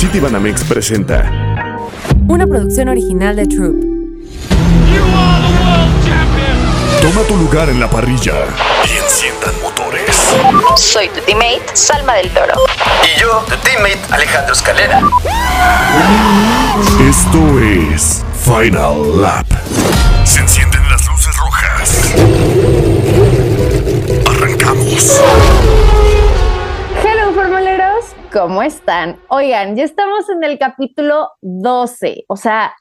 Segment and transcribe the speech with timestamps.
[0.00, 1.30] City Banamex presenta
[2.26, 3.76] Una producción original de Troop.
[7.02, 8.46] Toma tu lugar en la parrilla
[8.88, 10.16] y enciendan motores.
[10.76, 12.54] Soy tu teammate, Salma del Toro.
[13.14, 15.02] Y yo, tu teammate Alejandro Escalera.
[17.06, 19.46] Esto es Final Lap.
[20.24, 22.14] Se encienden las luces rojas.
[24.30, 25.20] Arrancamos.
[28.32, 29.18] ¿Cómo están?
[29.28, 32.74] Oigan, ya estamos en el capítulo 12, o sea,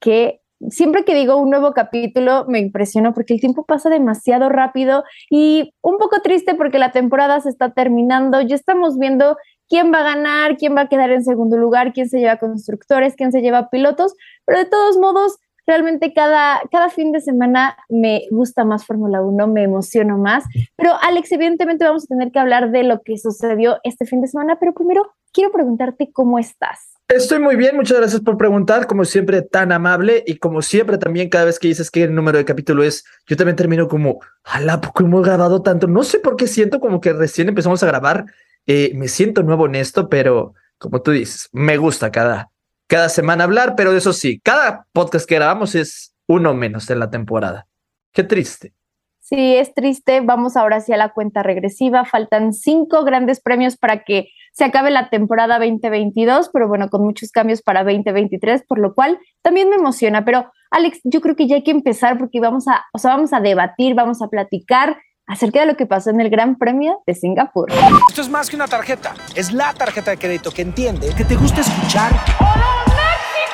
[0.00, 5.04] que siempre que digo un nuevo capítulo me impresiono porque el tiempo pasa demasiado rápido
[5.30, 9.36] y un poco triste porque la temporada se está terminando, ya estamos viendo
[9.68, 13.14] quién va a ganar, quién va a quedar en segundo lugar, quién se lleva constructores,
[13.16, 18.22] quién se lleva pilotos, pero de todos modos, realmente cada, cada fin de semana me
[18.30, 20.44] gusta más Fórmula 1, me emociono más.
[20.76, 24.28] Pero Alex, evidentemente vamos a tener que hablar de lo que sucedió este fin de
[24.28, 26.92] semana, pero primero quiero preguntarte cómo estás.
[27.08, 31.28] Estoy muy bien, muchas gracias por preguntar, como siempre tan amable y como siempre también
[31.28, 34.80] cada vez que dices que el número de capítulo es, yo también termino como, ala,
[34.80, 35.86] ¿por qué hemos grabado tanto?
[35.86, 38.24] No sé por qué siento como que recién empezamos a grabar,
[38.66, 42.50] eh, me siento nuevo en esto, pero como tú dices, me gusta cada,
[42.92, 47.08] cada semana hablar, pero eso sí, cada podcast que grabamos es uno menos en la
[47.08, 47.66] temporada.
[48.12, 48.74] Qué triste.
[49.18, 50.20] Sí, es triste.
[50.20, 52.04] Vamos ahora hacia la cuenta regresiva.
[52.04, 57.30] Faltan cinco grandes premios para que se acabe la temporada 2022, pero bueno, con muchos
[57.30, 60.26] cambios para 2023, por lo cual también me emociona.
[60.26, 63.32] Pero Alex, yo creo que ya hay que empezar porque vamos a, o sea, vamos
[63.32, 67.14] a debatir, vamos a platicar acerca de lo que pasó en el Gran Premio de
[67.14, 67.70] Singapur.
[68.10, 71.36] Esto es más que una tarjeta, es la tarjeta de crédito que entiende que te
[71.36, 72.12] gusta escuchar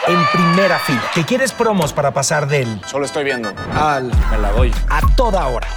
[0.09, 3.53] en primera fila, que quieres promos para pasar del Solo estoy viendo.
[3.75, 4.73] al Me la doy.
[4.89, 5.69] a toda hora.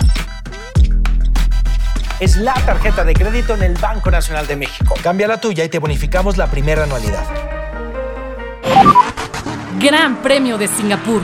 [2.19, 4.93] Es la tarjeta de crédito en el Banco Nacional de México.
[5.03, 7.23] Cambia la tuya y te bonificamos la primera anualidad.
[9.79, 11.21] Gran Premio de Singapur.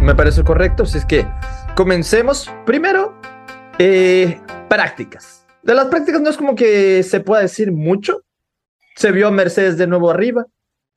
[0.00, 1.26] Me parece correcto, así es que
[1.74, 2.50] comencemos.
[2.64, 3.20] Primero,
[3.78, 5.46] eh, prácticas.
[5.62, 8.22] De las prácticas no es como que se pueda decir mucho.
[8.96, 10.46] Se vio a Mercedes de nuevo arriba.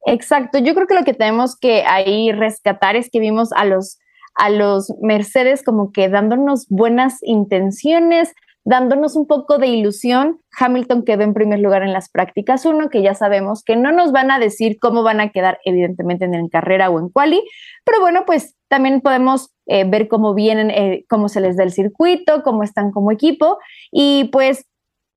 [0.05, 3.99] Exacto, yo creo que lo que tenemos que ahí rescatar es que vimos a los,
[4.35, 8.33] a los Mercedes como que dándonos buenas intenciones,
[8.63, 10.39] dándonos un poco de ilusión.
[10.57, 14.11] Hamilton quedó en primer lugar en las prácticas uno, que ya sabemos que no nos
[14.11, 17.43] van a decir cómo van a quedar evidentemente en, en carrera o en quali,
[17.83, 21.71] pero bueno, pues también podemos eh, ver cómo vienen, eh, cómo se les da el
[21.71, 23.57] circuito, cómo están como equipo
[23.91, 24.65] y pues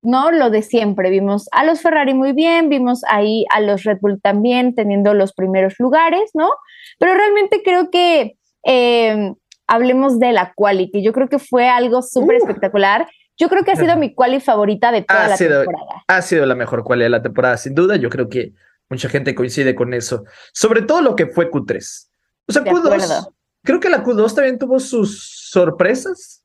[0.02, 0.30] ¿no?
[0.30, 4.20] Lo de siempre, vimos a los Ferrari muy bien, vimos ahí a los Red Bull
[4.20, 6.50] también teniendo los primeros lugares, ¿no?
[6.98, 8.36] Pero realmente creo que
[8.66, 9.32] eh,
[9.66, 12.38] hablemos de la quali, que yo creo que fue algo súper Uh.
[12.38, 13.08] espectacular.
[13.38, 16.02] Yo creo que ha sido mi quali favorita de toda Ha la sido, temporada.
[16.06, 17.96] ha sido la mejor cualidad de la temporada, sin duda.
[17.96, 18.52] Yo creo que
[18.90, 20.24] mucha gente coincide con eso.
[20.52, 22.08] Sobre todo lo que fue Q3.
[22.48, 22.78] O sea, De Q2.
[22.84, 23.34] acuerdo.
[23.64, 26.44] Creo que la Q2 también tuvo sus sorpresas.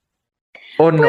[0.77, 1.07] ¿O no?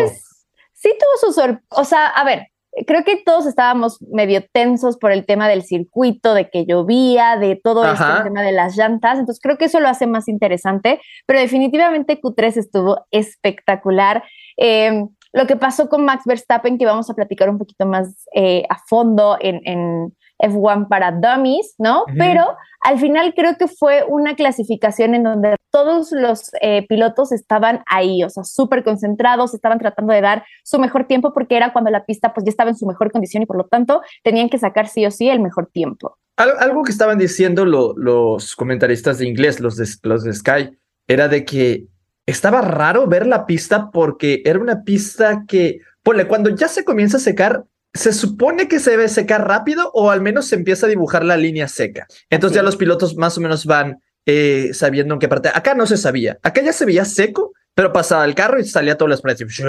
[0.81, 2.49] Sí tuvo su o sea, a ver,
[2.87, 7.57] creo que todos estábamos medio tensos por el tema del circuito, de que llovía, de
[7.57, 11.41] todo el tema de las llantas, entonces creo que eso lo hace más interesante, pero
[11.41, 14.23] definitivamente Q3 estuvo espectacular.
[14.57, 18.65] Eh, lo que pasó con Max Verstappen, que vamos a platicar un poquito más eh,
[18.71, 22.05] a fondo en, en F1 para Dummies, ¿no?
[22.17, 22.45] Pero
[22.85, 28.23] al final creo que fue una clasificación en donde todos los eh, pilotos estaban ahí,
[28.25, 32.05] o sea, súper concentrados, estaban tratando de dar su mejor tiempo porque era cuando la
[32.07, 34.89] pista pues ya estaba en su mejor condición y por lo tanto tenían que sacar
[34.89, 36.17] sí o sí el mejor tiempo.
[36.37, 40.71] Al- algo que estaban diciendo lo- los comentaristas de inglés, los de, los de Sky,
[41.09, 41.87] era de que
[42.27, 47.17] estaba raro ver la pista porque era una pista que, ponle, cuando ya se comienza
[47.17, 50.89] a secar, se supone que se debe secar rápido o al menos se empieza a
[50.89, 52.07] dibujar la línea seca.
[52.31, 55.51] Entonces ya los pilotos más o menos van eh, sabiendo en qué parte.
[55.53, 56.39] Acá no se sabía.
[56.43, 59.65] Acá ya se veía seco, pero pasaba el carro y salía todas las paredes.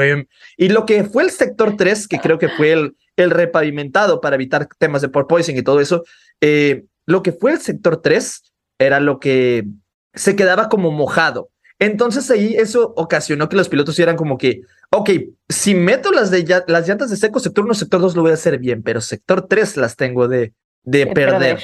[0.58, 4.36] Y lo que fue el sector 3, que creo que fue el, el repavimentado para
[4.36, 6.04] evitar temas de porpoising y todo eso,
[6.42, 8.44] eh, lo que fue el sector 3
[8.80, 9.66] era lo que
[10.14, 11.50] se quedaba como mojado.
[11.80, 14.62] Entonces ahí eso ocasionó que los pilotos hicieran como que,
[14.92, 15.10] ok,
[15.48, 18.36] si meto las, de las llantas de seco, sector 1, sector 2 lo voy a
[18.36, 20.54] hacer bien, pero sector 3 las tengo de,
[20.84, 21.60] de de perder.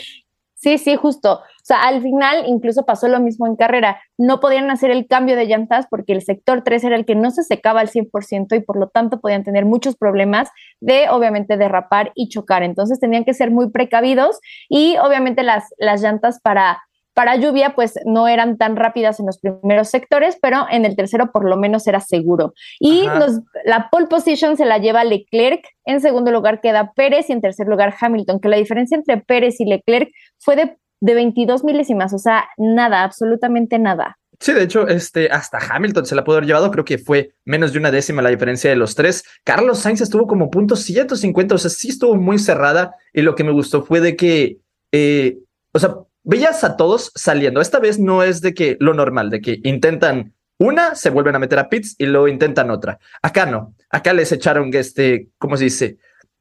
[0.66, 1.34] Sí, sí, justo.
[1.34, 4.02] O sea, al final incluso pasó lo mismo en carrera.
[4.18, 7.30] No podían hacer el cambio de llantas porque el sector 3 era el que no
[7.30, 12.14] se secaba al 100% y por lo tanto podían tener muchos problemas de, obviamente, derrapar
[12.16, 12.64] y chocar.
[12.64, 16.82] Entonces tenían que ser muy precavidos y, obviamente, las, las llantas para
[17.16, 21.32] para lluvia, pues no eran tan rápidas en los primeros sectores, pero en el tercero
[21.32, 22.54] por lo menos era seguro.
[22.80, 27.34] Y los, la pole position se la lleva Leclerc, en segundo lugar queda Pérez y
[27.34, 30.10] en tercer lugar Hamilton, que la diferencia entre Pérez y Leclerc
[30.40, 34.18] fue de, de 22 milésimas, o sea, nada, absolutamente nada.
[34.42, 37.72] Sí, de hecho, este, hasta Hamilton se la pudo haber llevado, creo que fue menos
[37.72, 39.24] de una décima la diferencia de los tres.
[39.46, 43.46] Carlos Sainz estuvo como punto 150, o sea, sí estuvo muy cerrada y lo que
[43.46, 44.58] me gustó fue de que,
[44.92, 45.38] eh,
[45.72, 45.96] o sea,
[46.26, 47.62] veías a todos saliendo.
[47.62, 51.40] Esta vez no es de que lo normal, de que intentan una, se vuelven a
[51.40, 53.00] meter a pits y luego intentan otra.
[53.22, 55.98] Acá no, acá les echaron, este, ¿cómo se dice?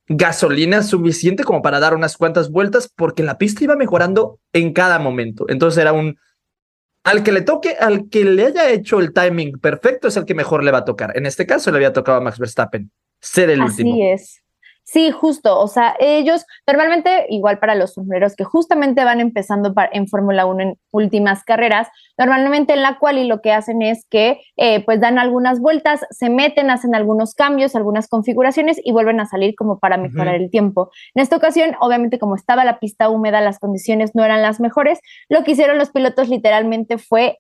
[0.07, 4.99] gasolina suficiente como para dar unas cuantas vueltas porque la pista iba mejorando en cada
[4.99, 5.47] momento.
[5.49, 6.19] Entonces era un
[7.05, 10.35] al que le toque, al que le haya hecho el timing perfecto es el que
[10.35, 11.17] mejor le va a tocar.
[11.17, 12.91] En este caso le había tocado a Max Verstappen
[13.21, 13.93] ser el último.
[13.93, 14.44] Así es.
[14.87, 15.59] Sí, justo.
[15.59, 20.63] O sea, ellos normalmente, igual para los sombreros que justamente van empezando en Fórmula 1
[20.63, 21.89] en últimas carreras,
[22.19, 26.05] normalmente en la cual y lo que hacen es que eh, pues dan algunas vueltas,
[26.11, 30.51] se meten, hacen algunos cambios, algunas configuraciones y vuelven a salir como para mejorar el
[30.51, 30.91] tiempo.
[31.15, 35.01] En esta ocasión, obviamente como estaba la pista húmeda, las condiciones no eran las mejores,
[35.31, 37.39] lo que hicieron los pilotos literalmente fue,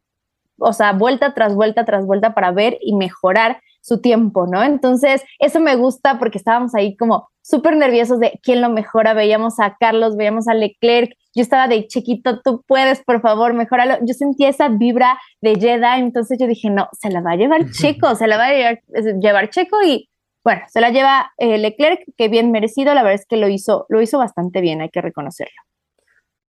[0.59, 4.65] o sea, vuelta tras vuelta tras vuelta para ver y mejorar su tiempo, ¿no?
[4.65, 9.13] Entonces, eso me gusta porque estábamos ahí como súper nerviosos de quién lo mejora.
[9.13, 11.13] Veíamos a Carlos, veíamos a Leclerc.
[11.35, 13.99] Yo estaba de chiquito, tú puedes, por favor, mejorarlo.
[14.01, 17.71] Yo sentía esa vibra de Jedi, entonces yo dije, no, se la va a llevar
[17.73, 18.79] Checo, se la va a
[19.21, 20.09] llevar, Checo y
[20.43, 22.95] bueno, se la lleva eh, Leclerc, que bien merecido.
[22.95, 25.61] La verdad es que lo hizo, lo hizo bastante bien, hay que reconocerlo.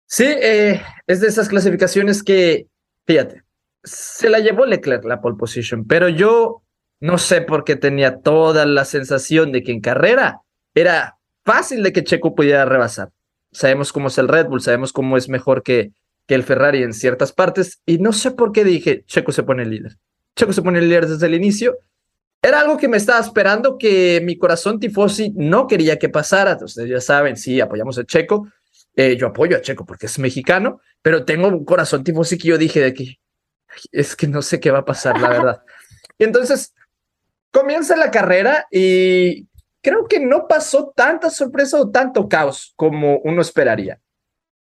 [0.04, 2.66] Sí, eh, es de esas clasificaciones que,
[3.06, 3.40] fíjate,
[3.82, 6.62] se la llevó Leclerc la pole position, pero yo
[7.02, 11.92] no sé por qué tenía toda la sensación de que en carrera era fácil de
[11.92, 13.10] que Checo pudiera rebasar.
[13.50, 15.90] Sabemos cómo es el Red Bull, sabemos cómo es mejor que,
[16.28, 19.66] que el Ferrari en ciertas partes, y no sé por qué dije, Checo se pone
[19.66, 19.98] líder.
[20.36, 21.76] Checo se pone líder desde el inicio.
[22.40, 26.56] Era algo que me estaba esperando, que mi corazón tifosi no quería que pasara.
[26.62, 28.46] Ustedes ya saben, sí, apoyamos a Checo.
[28.94, 32.58] Eh, yo apoyo a Checo porque es mexicano, pero tengo un corazón tifosi que yo
[32.58, 33.18] dije de que
[33.90, 35.62] es que no sé qué va a pasar, la verdad.
[36.16, 36.72] Y entonces
[37.52, 39.46] comienza la carrera y
[39.82, 44.00] creo que no pasó tanta sorpresa o tanto caos como uno esperaría.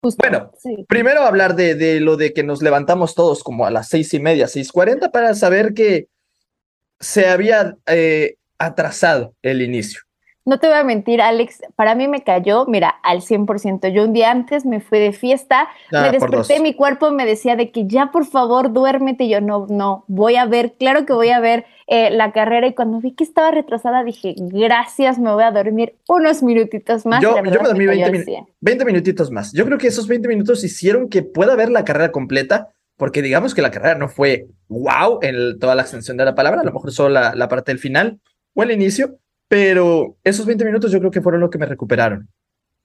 [0.03, 0.53] bueno,
[0.89, 4.21] primero hablar de, de, lo de que nos levantamos todos como a las seis y
[4.21, 6.09] media, seis cuarenta para saber que
[7.01, 10.01] se había eh, atrasado el inicio.
[10.45, 13.93] No te voy a mentir, Alex, para mí me cayó, mira, al 100%.
[13.93, 17.55] Yo un día antes me fui de fiesta, ah, me desperté, mi cuerpo me decía
[17.55, 19.29] de que ya por favor duérmete.
[19.29, 22.67] yo no, no, voy a ver, claro que voy a ver eh, la carrera.
[22.67, 27.23] Y cuando vi que estaba retrasada dije, gracias, me voy a dormir unos minutitos más.
[27.23, 29.53] Yo, me dormí 20, minutitos más.
[29.55, 32.69] Yo creo que esos 20 minutos hicieron que pueda ver la carrera completa
[32.99, 36.61] porque digamos que la carrera no fue wow en toda la extensión de la palabra,
[36.61, 38.21] a lo mejor solo la, la parte del final
[38.55, 42.29] o el inicio, pero esos 20 minutos yo creo que fueron lo que me recuperaron.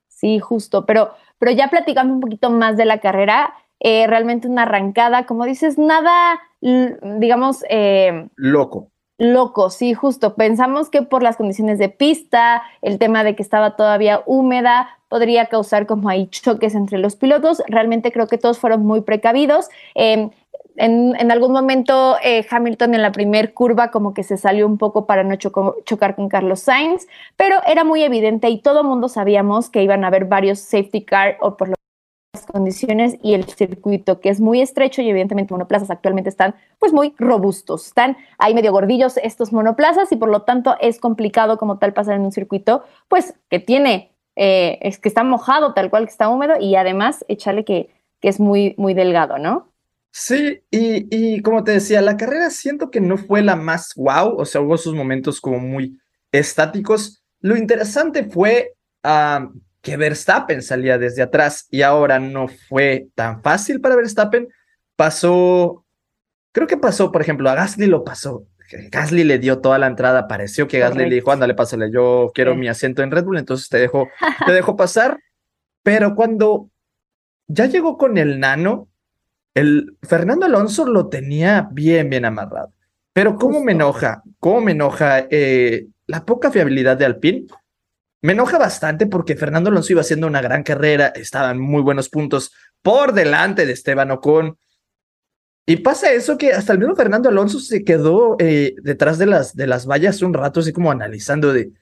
[0.07, 4.61] Sí, justo, pero, pero ya platicando un poquito más de la carrera, eh, realmente una
[4.61, 7.65] arrancada, como dices, nada, digamos...
[7.69, 8.92] Eh, loco.
[9.19, 10.35] Loco, sí, justo.
[10.35, 15.45] Pensamos que por las condiciones de pista, el tema de que estaba todavía húmeda, podría
[15.45, 17.61] causar como ahí choques entre los pilotos.
[17.67, 19.69] Realmente creo que todos fueron muy precavidos.
[19.95, 20.29] Eh,
[20.75, 25.05] en, algún momento eh, Hamilton en la primer curva como que se salió un poco
[25.05, 27.07] para no chocar con Carlos Sainz,
[27.37, 31.37] pero era muy evidente y todo mundo sabíamos que iban a haber varios safety car
[31.41, 31.82] o por las
[32.41, 37.13] condiciones y el circuito que es muy estrecho y evidentemente monoplazas actualmente están pues muy
[37.19, 41.93] robustos, están ahí medio gordillos estos monoplazas y por lo tanto es complicado como tal
[41.93, 46.11] pasar en un circuito pues que tiene, eh, es que está mojado tal cual que
[46.11, 49.69] está húmedo y además echarle que, que es muy, muy delgado, ¿no?
[50.11, 54.35] Sí, y, y, como te decía, la carrera siento que no fue la más wow,
[54.37, 55.99] o sea, hubo sus momentos como muy
[56.31, 57.23] estáticos.
[57.39, 59.49] Lo interesante fue ah,
[59.83, 64.47] que Verstappen salía desde atrás y ahora no fue tan fácil para Verstappen.
[64.95, 65.85] Pasó,
[66.53, 68.47] creo que pasó, por ejemplo, a Gasly lo pasó.
[68.89, 72.55] Gasly le dio toda la entrada, pareció que Gasly le dijo, ándale, pásale, yo quiero
[72.55, 74.07] mi asiento en Red Bull, entonces te dejo,
[74.45, 75.19] te dejo pasar.
[75.83, 76.69] Pero cuando
[77.47, 78.87] ya llegó con el nano,
[79.53, 82.71] el Fernando Alonso lo tenía bien, bien amarrado.
[83.11, 84.23] Pero ¿cómo me enoja?
[84.39, 87.47] ¿Cómo me enoja eh, la poca fiabilidad de Alpine?
[88.23, 92.07] Me enoja bastante porque Fernando Alonso iba haciendo una gran carrera, estaba en muy buenos
[92.07, 94.57] puntos por delante de Esteban Ocon.
[95.65, 99.57] Y pasa eso que hasta el mismo Fernando Alonso se quedó eh, detrás de las,
[99.57, 101.73] de las vallas un rato, así como analizando de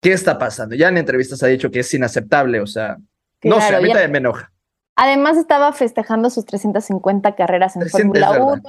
[0.00, 0.74] qué está pasando.
[0.74, 2.96] Ya en entrevistas ha dicho que es inaceptable, o sea,
[3.42, 4.50] no sé, a mí también me enoja
[4.96, 8.52] Además estaba festejando sus 350 carreras en 300, Fórmula es verdad.
[8.54, 8.62] 1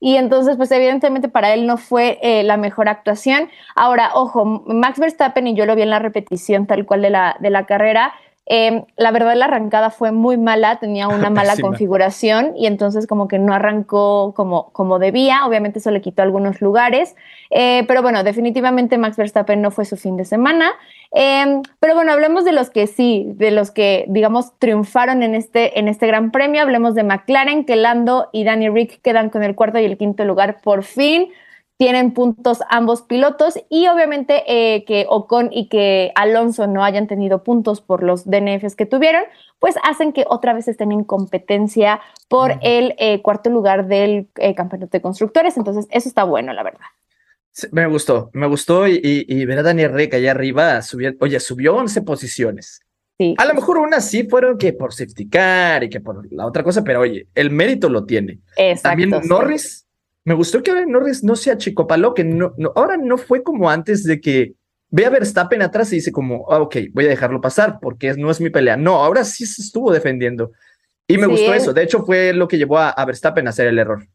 [0.00, 3.48] y entonces pues evidentemente para él no fue eh, la mejor actuación.
[3.74, 7.36] Ahora, ojo, Max Verstappen y yo lo vi en la repetición tal cual de la,
[7.40, 8.14] de la carrera.
[8.48, 11.68] Eh, la verdad la arrancada fue muy mala, tenía una mala Pésima.
[11.68, 16.60] configuración y entonces como que no arrancó como, como debía, obviamente eso le quitó algunos
[16.60, 17.14] lugares,
[17.50, 20.72] eh, pero bueno, definitivamente Max Verstappen no fue su fin de semana.
[21.12, 25.78] Eh, pero bueno, hablemos de los que sí, de los que, digamos, triunfaron en este,
[25.78, 26.62] en este gran premio.
[26.62, 30.24] Hablemos de McLaren, que Lando y Danny Rick quedan con el cuarto y el quinto
[30.24, 31.28] lugar por fin.
[31.78, 37.44] Tienen puntos ambos pilotos y obviamente eh, que Ocon y que Alonso no hayan tenido
[37.44, 39.22] puntos por los DNFs que tuvieron,
[39.60, 42.60] pues hacen que otra vez estén en competencia por Ujú.
[42.62, 45.56] el eh, cuarto lugar del eh, campeonato de constructores.
[45.56, 46.86] Entonces, eso está bueno, la verdad.
[47.52, 51.14] Sí, me gustó, me gustó y, y, y ver a Daniel Rick allá arriba, subió,
[51.20, 52.82] oye, subió 11 posiciones.
[53.18, 53.34] Sí.
[53.38, 56.62] A lo mejor unas sí fueron que por safety car y que por la otra
[56.62, 58.40] cosa, pero oye, el mérito lo tiene.
[58.56, 58.88] Exacto.
[58.88, 59.28] También.
[59.28, 59.87] Norris,
[60.28, 63.70] me gustó que ahora Norris no se achicopaló, que no, no, ahora no fue como
[63.70, 64.52] antes de que
[64.90, 68.30] ve a Verstappen atrás y dice como, ah, ok, voy a dejarlo pasar porque no
[68.30, 68.76] es mi pelea.
[68.76, 70.52] No, ahora sí se estuvo defendiendo.
[71.06, 71.72] Y me Sí, gustó él- eso.
[71.72, 74.06] De hecho, fue lo que llevó a, a Verstappen a hacer el error.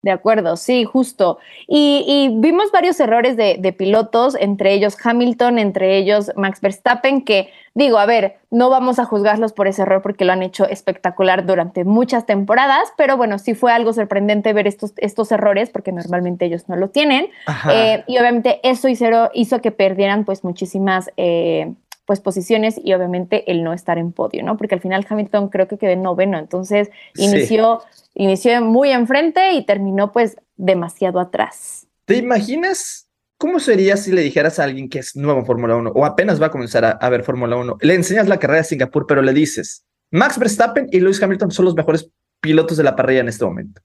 [0.00, 1.38] De acuerdo, sí, justo.
[1.66, 7.24] Y, y vimos varios errores de, de pilotos, entre ellos Hamilton, entre ellos Max Verstappen,
[7.24, 10.68] que digo, a ver, no vamos a juzgarlos por ese error porque lo han hecho
[10.68, 15.92] espectacular durante muchas temporadas, pero bueno, sí fue algo sorprendente ver estos, estos errores porque
[15.92, 17.28] normalmente ellos no lo tienen.
[17.70, 21.72] Eh, y obviamente eso hizo, hizo que perdieran pues muchísimas eh,
[22.08, 24.56] pues posiciones y obviamente el no estar en podio, ¿no?
[24.56, 27.26] Porque al final Hamilton creo que quedó en noveno, entonces Sí.
[27.26, 27.82] inició,
[28.14, 31.86] inició muy enfrente y terminó pues demasiado atrás.
[32.06, 35.90] ¿Te imaginas cómo sería si le dijeras a alguien que es nuevo en Fórmula 1
[35.94, 37.76] o apenas va a comenzar a, a ver Fórmula 1?
[37.82, 41.66] Le enseñas la carrera de Singapur, pero le dices, Max Verstappen y Lewis Hamilton son
[41.66, 42.10] los mejores
[42.40, 43.82] pilotos de la parrilla en este momento.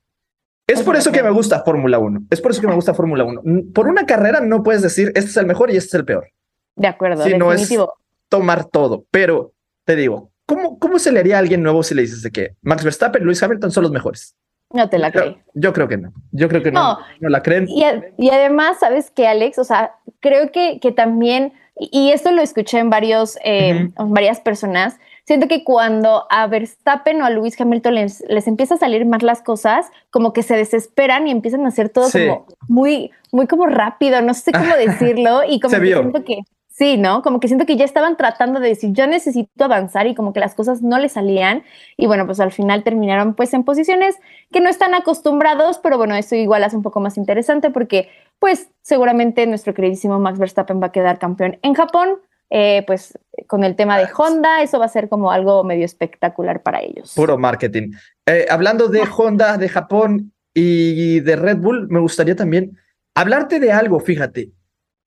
[0.66, 2.22] Es por eso que me gusta Fórmula 1.
[2.30, 3.42] Es por eso que me gusta Fórmula 1.
[3.44, 6.06] N- Por una carrera no puedes decir, este es el mejor y este es el
[6.06, 6.30] peor.
[6.78, 7.96] De acuerdo, Sí, no es- definitivo.
[8.38, 9.06] Tomar todo.
[9.12, 9.54] Pero
[9.86, 12.56] te digo, ¿cómo, ¿cómo se le haría a alguien nuevo si le dices de que
[12.62, 14.36] Max Verstappen y Lewis Hamilton son los mejores?
[14.72, 15.38] No te la Yo, creí.
[15.54, 16.12] yo creo que no.
[16.32, 16.82] Yo creo que no.
[16.96, 17.00] No.
[17.20, 17.68] No, la creen.
[17.70, 19.60] Y, a- y además, ¿sabes qué, Alex?
[19.60, 24.98] O sea, creo que, que también, y esto lo escuché en varios, eh, varias personas,
[25.26, 29.20] siento que cuando a Verstappen o a Lewis Hamilton les, les empieza a salir mal
[29.24, 32.28] las cosas, como que se desesperan y empiezan a hacer todo Sí.
[32.28, 36.00] como muy, muy como rápido, no sé cómo decirlo, y como Se que vio.
[36.00, 36.40] siento que,
[36.74, 37.22] sí, ¿no?
[37.22, 40.40] Como que siento que ya estaban tratando de decir, yo necesito avanzar y como que
[40.40, 41.64] las cosas no le salían,
[41.98, 44.16] y bueno, pues al final terminaron pues en posiciones
[44.52, 48.70] que no están acostumbrados, pero bueno, eso igual hace un poco más interesante porque pues
[48.82, 52.18] seguramente nuestro queridísimo Max Verstappen va a quedar campeón en Japón,
[52.50, 56.64] eh, pues con el tema de Honda, eso va a ser como algo medio espectacular
[56.64, 57.14] para ellos.
[57.16, 57.92] Puro marketing.
[58.26, 62.78] Eh, hablando de Honda, de Japón y de Red Bull, me gustaría también
[63.16, 64.52] hablarte de algo, fíjate.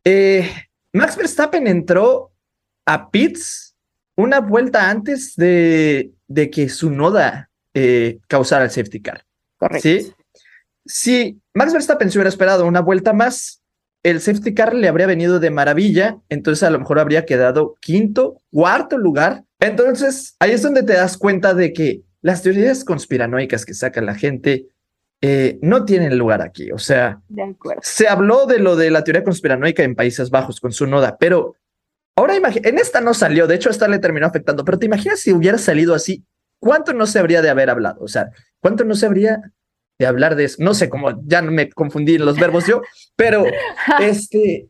[0.05, 0.49] Eh,
[0.97, 2.33] Max Verstappen entró
[2.87, 3.75] a pits
[4.17, 9.25] una vuelta antes de, de que su noda eh, causara el safety car.
[9.59, 9.83] Correcto.
[9.83, 10.13] ¿sí?
[10.87, 13.63] Si Max Verstappen se hubiera esperado una vuelta más,
[14.03, 18.41] el safety car le habría venido de maravilla, entonces a lo mejor habría quedado quinto,
[18.51, 19.45] cuarto lugar.
[19.61, 24.15] Entonces ahí es donde te das cuenta de que las teorías conspiranoicas que saca la
[24.15, 24.67] gente
[25.21, 26.71] eh, no tienen lugar aquí.
[26.73, 30.73] O sea, De se habló de lo de la teoría conspiranoica en Países Bajos con
[30.73, 31.57] su noda, pero
[32.17, 35.33] ahora en esta no salió, de hecho esta le terminó afectando, pero te imaginas si
[35.33, 36.25] hubiera salido así,
[36.59, 38.01] ¿cuánto no se habría de haber hablado?
[38.01, 38.31] O sea,
[38.61, 39.53] ¿cuánto no se habría
[39.99, 40.63] de hablar de eso?
[40.63, 42.83] No sé cómo, ya me confundí en los verbos yo,
[43.17, 43.45] pero
[44.01, 44.69] este,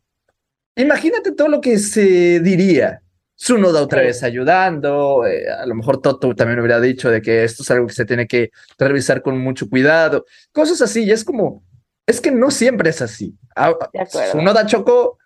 [0.76, 3.02] imagínate todo lo que se diría.
[3.38, 7.44] Su noda otra vez ayudando, eh, a lo mejor Toto también hubiera dicho de que
[7.44, 11.22] esto es algo que se tiene que revisar con mucho cuidado, cosas así, y es
[11.22, 11.62] como,
[12.06, 13.36] es que no siempre es así.
[13.54, 14.32] Ah, De acuerdo.
[14.32, 15.18] Su noda chocó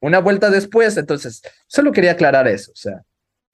[0.00, 3.02] una vuelta después, entonces solo quería aclarar eso, o sea,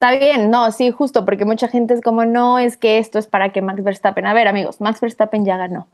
[0.01, 3.27] Está bien, no, sí, justo, porque mucha gente es como, no, es que esto es
[3.27, 4.25] para que Max Verstappen.
[4.25, 5.89] A ver, amigos, Max Verstappen ya ganó.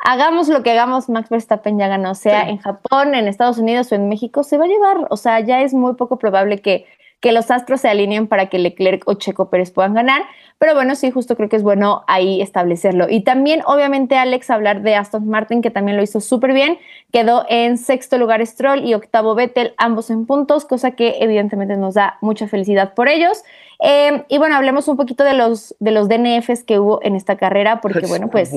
[0.00, 2.50] Hagamos lo que hagamos, Max Verstappen ya ganó, sea Sí.
[2.50, 5.06] en Japón, en Estados Unidos o en México, se va a llevar.
[5.10, 6.86] O sea, ya es muy poco probable que,
[7.22, 10.22] que los astros se alineen para que Leclerc o Checo Pérez puedan ganar.
[10.58, 13.08] Pero bueno, sí, justo creo que es bueno ahí establecerlo.
[13.08, 16.78] Y también, obviamente, Alex, hablar de Aston Martin, que también lo hizo súper bien.
[17.12, 21.94] Quedó en sexto lugar Stroll y octavo Vettel, ambos en puntos, cosa que evidentemente nos
[21.94, 23.44] da mucha felicidad por ellos.
[23.84, 27.36] Eh, y bueno, hablemos un poquito de los, de los DNFs que hubo en esta
[27.36, 28.50] carrera, porque bueno, pues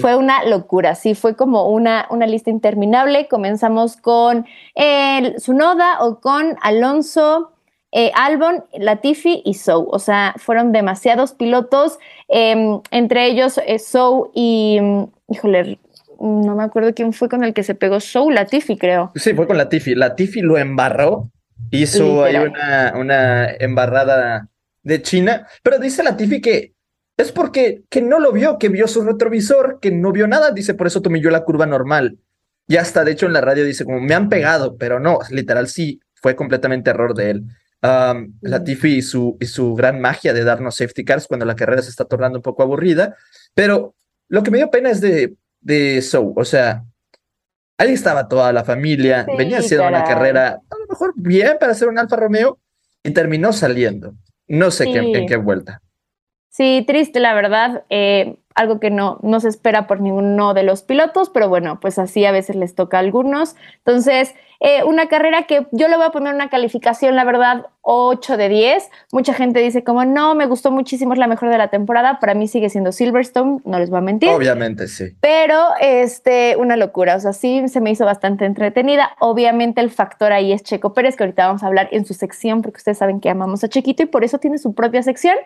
[0.00, 3.28] fue una locura, sí, fue como una, una lista interminable.
[3.28, 7.52] Comenzamos con el Sunoda o con Alonso,
[7.92, 9.88] eh, Albon, Latifi y Sou.
[9.90, 15.78] O sea, fueron demasiados pilotos, em, entre ellos eh, Sou y, mm, híjole,
[16.20, 19.10] no me acuerdo quién fue con el que se pegó Sou, Latifi creo.
[19.14, 19.94] Sí, fue con Latifi.
[19.94, 21.30] Latifi lo embarró,
[21.70, 24.48] hizo ahí una, una embarrada
[24.82, 26.74] de China, pero dice Latifi que
[27.16, 30.74] es porque que no lo vio, que vio su retrovisor, que no vio nada, dice,
[30.74, 32.18] por eso tomé yo la curva normal.
[32.66, 35.66] Y hasta, de hecho, en la radio dice, como me han pegado, pero no, literal
[35.68, 37.44] sí, fue completamente error de él.
[37.82, 41.80] Um, Latifi y su, y su gran magia de darnos safety cars cuando la carrera
[41.80, 43.16] se está tornando un poco aburrida,
[43.54, 43.94] pero
[44.28, 46.84] lo que me dio pena es de, de Sou, o sea,
[47.78, 51.72] ahí estaba toda la familia, Sí, venía haciendo una carrera a lo mejor bien para
[51.72, 52.58] hacer un Alfa Romeo
[53.02, 54.12] y terminó saliendo.
[54.46, 55.80] No sé qué, en qué vuelta.
[56.50, 57.84] Sí, triste, la verdad.
[57.88, 61.98] eh, algo que no, no se espera por ninguno de los pilotos, pero bueno, pues
[61.98, 63.56] así a veces les toca a algunos.
[63.78, 68.36] Entonces, eh, una carrera que yo le voy a poner una calificación, la verdad, 8
[68.36, 68.90] de 10.
[69.10, 72.20] Mucha gente dice como, no, me gustó muchísimo, es la mejor de la temporada.
[72.20, 74.28] Para mí sigue siendo Silverstone, no les voy a mentir.
[74.28, 75.16] Obviamente, sí.
[75.20, 77.16] Pero, este, una locura.
[77.16, 79.12] O sea, sí se me hizo bastante entretenida.
[79.18, 82.60] Obviamente, el factor ahí es Checo Pérez, que ahorita vamos a hablar en su sección,
[82.60, 85.36] porque ustedes saben que amamos a Chequito y por eso tiene su propia sección.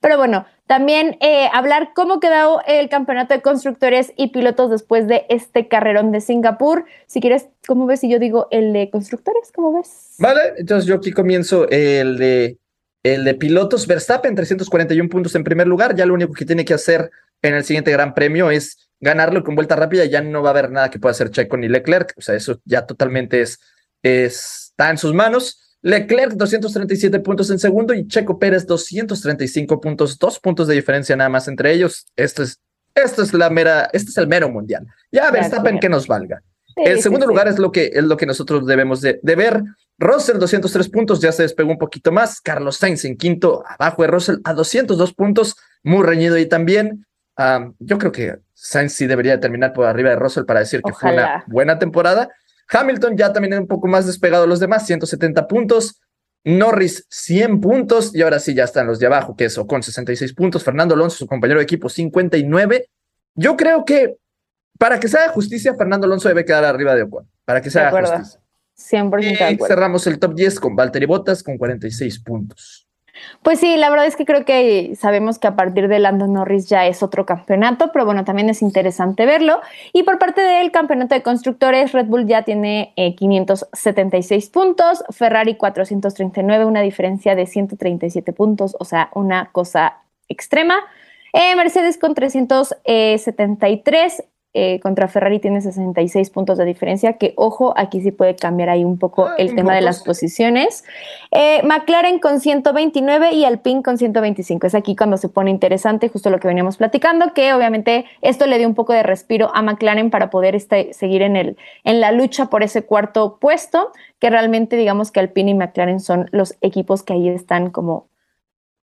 [0.00, 5.26] Pero bueno, también eh, hablar cómo quedó el campeonato de constructores y pilotos después de
[5.28, 6.86] este carrerón de Singapur.
[7.06, 9.52] Si quieres, ¿cómo ves si yo digo el de constructores?
[9.54, 10.14] ¿Cómo ves?
[10.18, 12.58] Vale, entonces yo aquí comienzo el de,
[13.02, 13.86] el de pilotos.
[13.86, 15.94] Verstappen, 341 puntos en primer lugar.
[15.94, 17.10] Ya lo único que tiene que hacer
[17.42, 20.06] en el siguiente Gran Premio es ganarlo con vuelta rápida.
[20.06, 22.14] Ya no va a haber nada que pueda hacer Checo ni Leclerc.
[22.16, 23.60] O sea, eso ya totalmente es,
[24.02, 25.73] está en sus manos.
[25.84, 31.28] Leclerc, 237 puntos en segundo y Checo Pérez, 235 puntos, dos puntos de diferencia nada
[31.28, 32.06] más entre ellos.
[32.16, 32.58] Esto es,
[32.94, 34.86] esto es la mera, este es el mero mundial.
[35.12, 36.42] Ya Verstappen que nos valga.
[36.76, 37.32] El Sí, segundo sí, sí.
[37.34, 39.62] lugar es lo que es lo que nosotros debemos de, de ver.
[39.98, 42.40] Russell 203 puntos, ya se despegó un poquito más.
[42.40, 47.06] Carlos Sainz en quinto, abajo de Russell a 202 puntos, muy reñido ahí también.
[47.36, 50.80] Am, yo creo que Sainz sí debería de terminar por arriba de Russell para decir
[50.82, 52.30] que fue una buena temporada.
[52.68, 56.00] Hamilton ya también un poco más despegado de los demás, 170 puntos.
[56.46, 60.34] Norris 100 puntos y ahora sí ya están los de abajo, que es con 66
[60.34, 60.62] puntos.
[60.62, 62.90] Fernando Alonso, su compañero de equipo, 59.
[63.34, 64.16] Yo creo que
[64.78, 67.26] para que se haga justicia, Fernando Alonso debe quedar arriba de Ocon.
[67.46, 68.40] Para que se haga justicia.
[68.76, 69.66] 100% de Y acuerdo.
[69.66, 72.83] cerramos el top 10 con Valtteri Bottas con 46 puntos.
[73.42, 76.68] Pues sí, la verdad es que creo que sabemos que a partir de Lando Norris
[76.68, 79.60] ya es otro campeonato, pero bueno, también es interesante verlo.
[79.92, 85.56] Y por parte del campeonato de constructores, Red Bull ya tiene eh, 576 puntos, Ferrari
[85.56, 89.98] 439, una diferencia de 137 puntos, o sea, una cosa
[90.28, 90.76] extrema.
[91.32, 98.00] Eh, Mercedes con 373, eh, contra Ferrari tiene 66 puntos de diferencia, que ojo, aquí
[98.00, 100.84] sí puede cambiar ahí un poco Ah, el tema de las posiciones.
[101.32, 104.66] Eh, McLaren con 129 y Alpine con 125.
[104.66, 108.58] Es aquí cuando se pone interesante, justo lo que veníamos platicando, que obviamente esto le
[108.58, 112.12] dio un poco de respiro a McLaren para poder este- seguir en, el, en la
[112.12, 113.90] lucha por ese cuarto puesto,
[114.20, 118.06] que realmente digamos que Alpine y McLaren son los equipos que ahí están como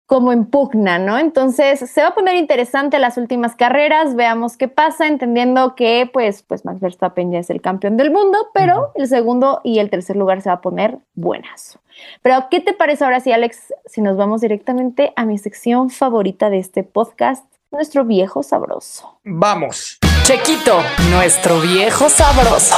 [0.09, 1.19] como en pugna, ¿no?
[1.19, 6.41] Entonces se va a poner interesante las últimas carreras, veamos qué pasa, entendiendo que pues,
[6.41, 10.15] pues Max Verstappen ya es el campeón del mundo, pero el segundo y el tercer
[10.15, 11.77] lugar se va a poner buenas.
[12.23, 16.49] Pero, ¿qué te parece ahora sí, Alex, si nos vamos directamente a mi sección favorita
[16.49, 19.19] de este podcast, nuestro viejo sabroso?
[19.23, 19.99] Vamos.
[20.23, 20.79] Chequito,
[21.11, 22.75] nuestro viejo sabroso.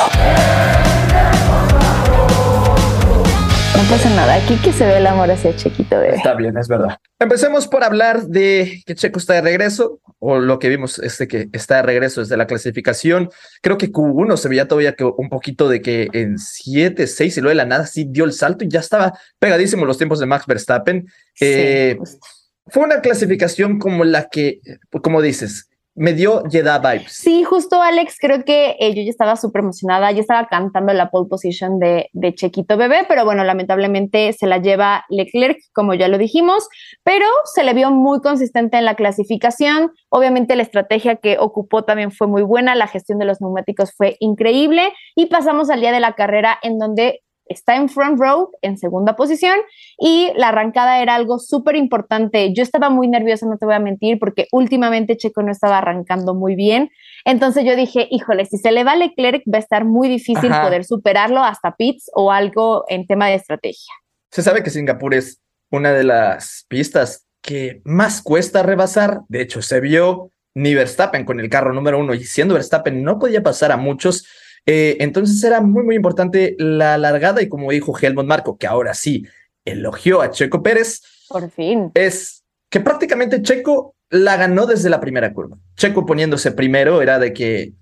[3.76, 6.16] No pasa nada, aquí que se ve el amor hacia Chequito bebé.
[6.16, 6.98] Está bien, es verdad.
[7.20, 11.28] Empecemos por hablar de que Checo está de regreso, o lo que vimos es de
[11.28, 13.30] que está de regreso desde la clasificación.
[13.62, 17.42] Creo que Q1 se veía todavía que un poquito de que en 7, 6 y
[17.42, 20.26] luego de la nada sí dio el salto y ya estaba pegadísimo los tiempos de
[20.26, 21.08] Max Verstappen.
[21.40, 22.20] Eh, Sí, justo.
[22.68, 24.60] Fue una clasificación como la que,
[25.02, 25.68] como dices,
[26.02, 27.14] me dio Jeddah vibes.
[27.14, 31.12] Sí, justo Alex, creo que eh, yo ya estaba súper emocionada, ya estaba cantando la
[31.12, 36.08] pole position de, de Chequito Bebé, pero bueno, lamentablemente se la lleva Leclerc, como ya
[36.08, 36.68] lo dijimos,
[37.04, 39.92] pero se le vio muy consistente en la clasificación.
[40.10, 44.18] Obviamente la estrategia que ocupó también fue muy buena, la gestión de los neumáticos fue
[44.20, 48.78] increíble y pasamos al día de la carrera en donde está en front row, en
[48.78, 49.58] segunda posición,
[50.00, 52.54] y la arrancada era algo súper importante.
[52.54, 56.34] Yo estaba muy nerviosa, no te voy a mentir, porque últimamente Checo no estaba arrancando
[56.34, 56.90] muy bien.
[57.26, 60.52] Entonces yo dije, híjole, si se le va a Leclerc, va a estar muy difícil
[60.52, 60.64] Ajá.
[60.64, 63.94] poder superarlo hasta pits o algo en tema de estrategia.
[64.32, 69.22] Se sabe que Singapur es una de las pistas que más cuesta rebasar.
[69.28, 73.20] De hecho, se vio ni Verstappen con el carro número uno y siendo Verstappen no
[73.20, 74.28] podía pasar a muchos.
[74.66, 78.94] Eh, entonces era muy, muy importante la largada y como dijo Helmut Marco, que ahora
[78.94, 79.26] sí,
[79.66, 81.92] elogió a Checo Pérez Por fin.
[81.94, 85.58] es que prácticamente Checo la ganó desde la primera curva.
[85.76, 87.74] Checo poniéndose primero era de que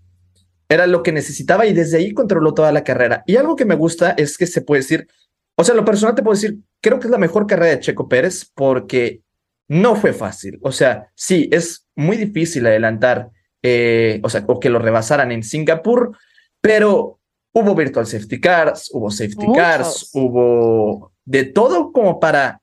[0.70, 3.24] era lo que necesitaba y desde ahí controló toda la carrera.
[3.26, 5.08] Y algo que me gusta es que se puede decir,
[5.56, 8.08] o sea, lo personal te puedo decir, creo que es la mejor carrera de Checo
[8.08, 9.22] Pérez porque
[9.68, 10.60] no fue fácil.
[10.62, 13.30] O sea, sí, es muy difícil adelantar,
[13.64, 16.16] eh, o sea, o que lo rebasaran en Singapur,
[16.62, 17.20] pero
[17.54, 22.62] hubo virtual safety cars, hubo safety cars, hubo de todo como para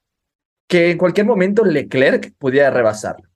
[0.68, 3.28] que en cualquier momento Leclerc pudiera rebasarlo.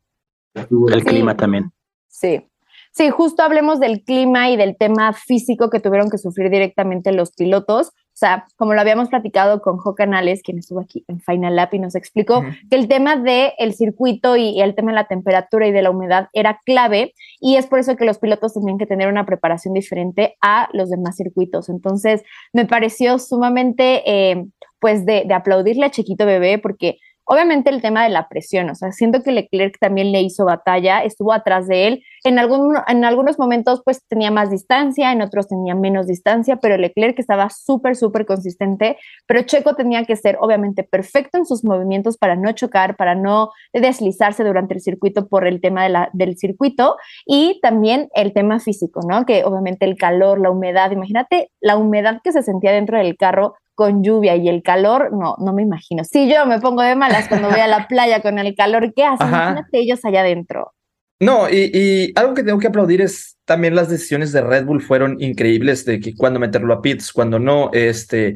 [0.54, 1.06] El Sí.
[1.06, 1.70] clima también.
[2.08, 2.46] Sí.
[2.92, 7.30] Sí, justo hablemos del clima y del tema físico que tuvieron que sufrir directamente los
[7.30, 7.92] pilotos.
[8.20, 11.72] O sea, como lo habíamos platicado con Jo Canales, quien estuvo aquí en Final Lap
[11.72, 15.06] y nos explicó que el tema del el circuito y, y el tema de la
[15.06, 18.76] temperatura y de la humedad era clave y es por eso que los pilotos tenían
[18.76, 21.70] que tener una preparación diferente a los demás circuitos.
[21.70, 24.44] Entonces, me pareció sumamente, eh,
[24.80, 26.98] pues, de, de aplaudirle a Chiquito Bebé porque
[27.30, 31.04] obviamente el tema de la presión, o sea, siento que Leclerc también le hizo batalla,
[31.04, 32.04] estuvo atrás de él.
[32.24, 36.76] En, algún, en algunos momentos, pues tenía más distancia, en otros tenía menos distancia, pero
[36.76, 38.98] Leclerc estaba súper, súper consistente.
[39.28, 43.52] Pero Checo tenía que ser, obviamente, perfecto en sus movimientos para no chocar, para no
[43.72, 49.24] deslizarse durante el circuito por el tema del circuito y también el tema físico, ¿no?
[49.24, 53.54] Que obviamente el calor, la humedad, imagínate la humedad que se sentía dentro del carro
[53.80, 56.04] con lluvia y el calor, no, no me imagino.
[56.04, 59.04] Si yo me pongo de malas cuando voy a la playa con el calor, ¿qué
[59.04, 59.26] hacen?
[59.26, 59.52] Ajá.
[59.52, 60.74] Imagínate ellos allá adentro.
[61.18, 64.82] No, y, y algo que tengo que aplaudir es también las decisiones de Red Bull
[64.82, 68.34] fueron increíbles de que cuando meterlo a pits, cuando no, este,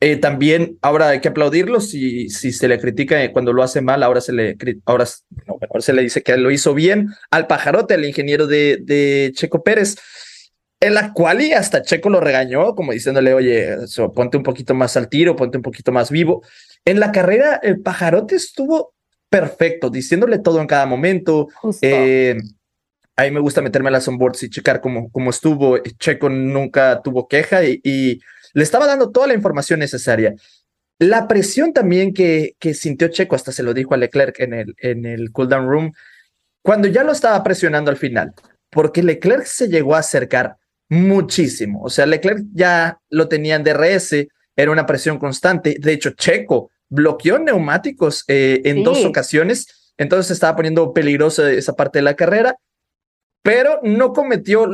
[0.00, 3.82] eh, también ahora hay que aplaudirlo si, si se le critica eh, cuando lo hace
[3.82, 5.04] mal, ahora se le, ahora,
[5.46, 9.30] no, ahora se le dice que lo hizo bien al pajarote, al ingeniero de, de
[9.32, 9.94] Checo Pérez.
[10.82, 14.74] En la cual y hasta Checo lo regañó, como diciéndole, oye, so, ponte un poquito
[14.74, 16.42] más al tiro, ponte un poquito más vivo.
[16.84, 18.92] En la carrera, el pajarote estuvo
[19.28, 21.46] perfecto, diciéndole todo en cada momento,
[21.82, 22.36] eh,
[23.14, 25.78] a mí me gusta meterme a las onboards y checar cómo, cómo estuvo.
[25.78, 28.20] Checo nunca tuvo queja y, y
[28.52, 30.34] le estaba dando toda la información necesaria.
[30.98, 34.74] La presión también que, que sintió Checo, hasta se lo dijo a Leclerc en el,
[34.78, 35.92] en el cooldown room,
[36.60, 38.34] cuando ya lo estaba presionando al final,
[38.68, 40.56] porque Leclerc se llegó a acercar
[40.92, 41.82] muchísimo.
[41.82, 45.76] O sea, Leclerc ya lo tenía en DRS, era una presión constante.
[45.80, 48.82] De hecho, Checo bloqueó neumáticos eh, en Sí.
[48.82, 52.56] dos ocasiones, entonces estaba poniendo peligrosa esa parte de la carrera,
[53.42, 54.68] pero no cometió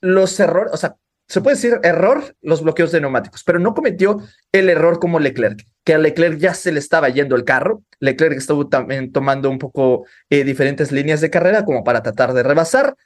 [0.00, 0.96] los errores, o sea,
[1.28, 4.22] se puede decir error los bloqueos de neumáticos, pero no cometió
[4.52, 7.82] el error como Leclerc, que a Leclerc ya se le estaba yendo el carro.
[8.00, 12.42] Leclerc estuvo también tomando un poco eh, diferentes líneas de carrera como para tratar de
[12.42, 12.96] rebasar,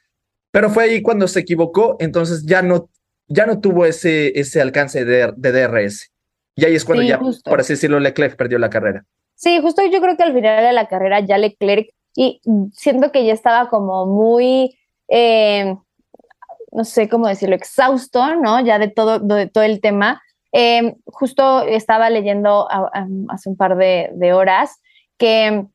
[0.51, 2.89] pero fue ahí cuando se equivocó, entonces ya no,
[3.27, 6.11] ya no tuvo ese, ese alcance de, de DRS.
[6.55, 7.49] Y ahí es cuando Sí, ya, justo.
[7.49, 9.05] por así decirlo, Leclerc perdió la carrera.
[9.35, 12.41] Sí, justo yo creo que al final de la carrera ya Leclerc, y
[12.73, 15.75] siento que ya estaba como muy, eh,
[16.73, 18.59] no sé cómo decirlo, exhausto, ¿no?
[18.63, 20.21] Ya de todo, de todo el tema.
[20.53, 24.81] Eh, justo estaba leyendo a- a- hace un par de, de horas
[25.17, 25.65] que,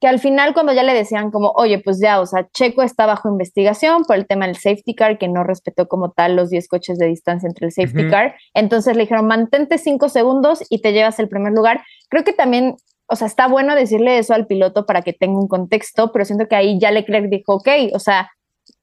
[0.00, 3.06] que al final cuando ya le decían como, oye, pues ya, o sea, Checo está
[3.06, 6.68] bajo investigación por el tema del safety car, que no respetó como tal los 10
[6.68, 8.36] coches de distancia entre el safety car.
[8.54, 11.82] Entonces le dijeron, mantente 5 segundos y te llevas el primer lugar.
[12.08, 12.76] Creo que también
[13.08, 16.48] o sea, está bueno decirle eso al piloto para que tenga un contexto, pero siento
[16.48, 18.30] que ahí ya Leclerc dijo, ok, o sea,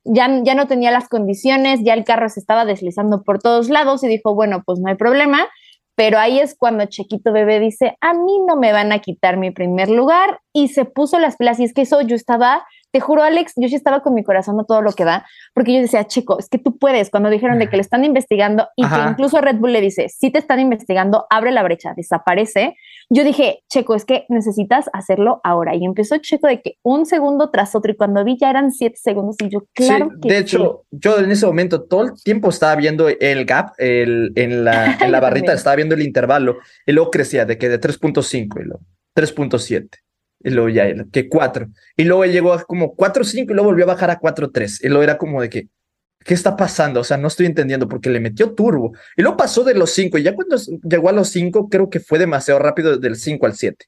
[0.05, 4.03] ya, ya no tenía las condiciones, ya el carro se estaba deslizando por todos lados
[4.03, 5.47] y dijo, bueno, pues no hay problema,
[5.95, 9.51] pero ahí es cuando Chequito Bebé dice, a mí no me van a quitar mi
[9.51, 13.23] primer lugar y se puso las pilas y es que eso yo estaba, te juro
[13.23, 15.25] Alex, yo sí estaba con mi corazón a todo lo que da,
[15.55, 18.67] porque yo decía, Checo, es que tú puedes, cuando dijeron de que le están investigando
[18.75, 18.95] y Ajá.
[18.95, 22.75] que incluso Red Bull le dice, si te están investigando, abre la brecha, desaparece,
[23.09, 25.75] yo dije, Checo, es que necesitas hacerlo ahora.
[25.75, 28.97] Y empezó Checo de que un segundo tras otro, y cuando vi ya eran siete
[29.01, 30.41] segundos, y yo, claro sí, que de sí.
[30.41, 34.97] hecho, yo en ese momento todo el tiempo estaba viendo el gap el, en la,
[35.01, 38.65] en la barrita, estaba viendo el intervalo y luego crecía de que de 3.5 y
[38.65, 38.83] luego
[39.15, 40.02] 3.7
[40.43, 43.87] y luego ya que 4 y luego llegó a como 4.5 y luego volvió a
[43.87, 45.67] bajar a 4.3 y luego era como de que
[46.25, 46.99] ¿qué está pasando?
[47.01, 50.17] O sea, no estoy entendiendo porque le metió turbo y luego pasó de los 5
[50.17, 53.55] y ya cuando llegó a los 5 creo que fue demasiado rápido del 5 al
[53.55, 53.85] 7.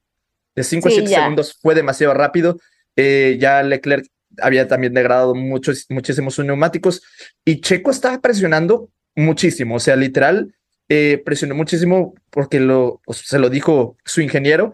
[0.55, 1.19] De 5 a Sí, 7 ya.
[1.21, 2.57] segundos fue demasiado rápido.
[2.95, 4.05] Eh, ya Leclerc
[4.41, 7.01] había también degradado muchos, muchísimo sus neumáticos
[7.45, 10.53] y Checo estaba presionando muchísimo, o sea, literal,
[10.89, 14.73] eh, presionó muchísimo porque lo, se lo dijo su ingeniero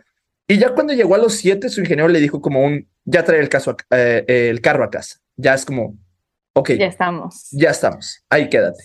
[0.53, 3.39] y ya cuando llegó a los 7, su ingeniero le dijo como un, ya trae
[3.39, 5.95] el, caso a- eh, el carro a casa, ya es como,
[6.53, 7.47] ok, Ya ya, estamos.
[7.53, 8.83] estamos, ahí quédate.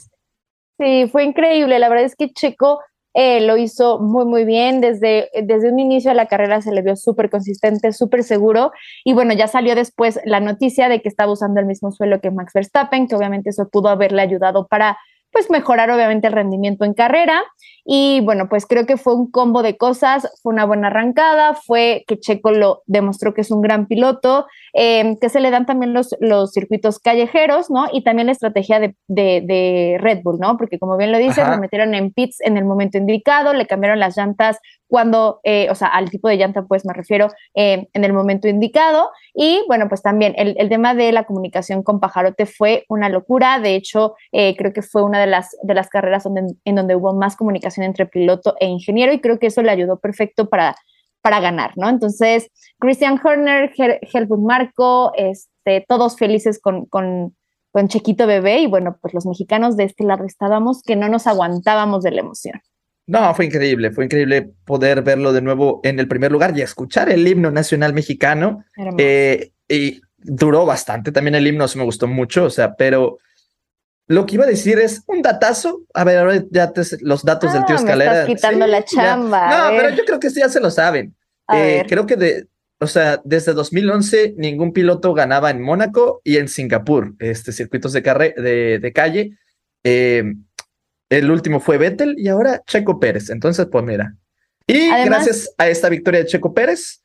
[0.79, 1.79] Sí, fue increíble.
[1.79, 2.81] La verdad es que Checo
[3.15, 4.83] eh, lo hizo muy, muy bien.
[4.83, 8.73] Desde, desde un inicio de la carrera se le vio súper consistente, súper seguro.
[9.03, 12.31] Y bueno, ya salió después la noticia de que estaba usando el mismo suelo que
[12.31, 14.99] Max Verstappen, que obviamente eso pudo haberle ayudado para
[15.33, 17.43] pues mejorar obviamente el rendimiento en carrera.
[17.89, 22.05] Y bueno, pues creo que fue un combo de cosas, fue una buena arrancada, fue
[22.09, 25.93] que Checo lo demostró que es un gran piloto, em, que se le dan también
[25.93, 27.87] los, los circuitos callejeros, ¿no?
[27.93, 30.57] Y también la estrategia de, de, Red Bull, ¿no?
[30.57, 34.01] Porque como bien lo dices, lo metieron en pits en el momento indicado, le cambiaron
[34.01, 38.05] las llantas cuando, eh, o sea, al tipo de llanta, pues me refiero em, en
[38.05, 39.11] el momento indicado.
[39.35, 43.59] Y bueno, pues también el, el, tema de la comunicación con Pajarote fue una locura.
[43.59, 46.97] De hecho, eh, creo que fue una de las, de las carreras donde, en donde
[46.97, 50.77] hubo más comunicación entre piloto e ingeniero y creo que eso le ayudó perfecto para,
[51.21, 51.89] para ganar, ¿no?
[51.89, 57.37] Entonces, Christian Horner, Helmut Marco, este, todos felices con, con,
[57.73, 61.27] con Chequito Bebé y bueno, pues los mexicanos de este lado estábamos que no nos
[61.27, 62.61] aguantábamos de la emoción.
[63.07, 67.09] No, fue increíble, fue increíble poder verlo de nuevo en el primer lugar y escuchar
[67.09, 68.65] el himno nacional mexicano.
[68.99, 73.19] Eh, y duró bastante, también el himno se me gustó mucho, o sea, pero
[74.09, 75.83] lo que iba a decir es un datazo.
[75.95, 78.13] A ver, ahora ya te, los datos del tío ah, Escalera.
[78.13, 79.71] Me estás quitando la chamba.
[79.71, 81.15] No, pero yo creo que sí ya se lo saben.
[81.53, 86.49] Eh, creo que de, o sea, desde 2011 ningún piloto ganaba en Mónaco y en
[86.49, 89.39] Singapur, este circuitos de, de, de calle.
[89.83, 90.35] Eh,
[91.11, 93.31] el último fue Vettel y ahora Checo Pérez.
[93.31, 94.15] Entonces, pues mira.
[94.67, 97.05] Y gracias a esta victoria de Checo Pérez,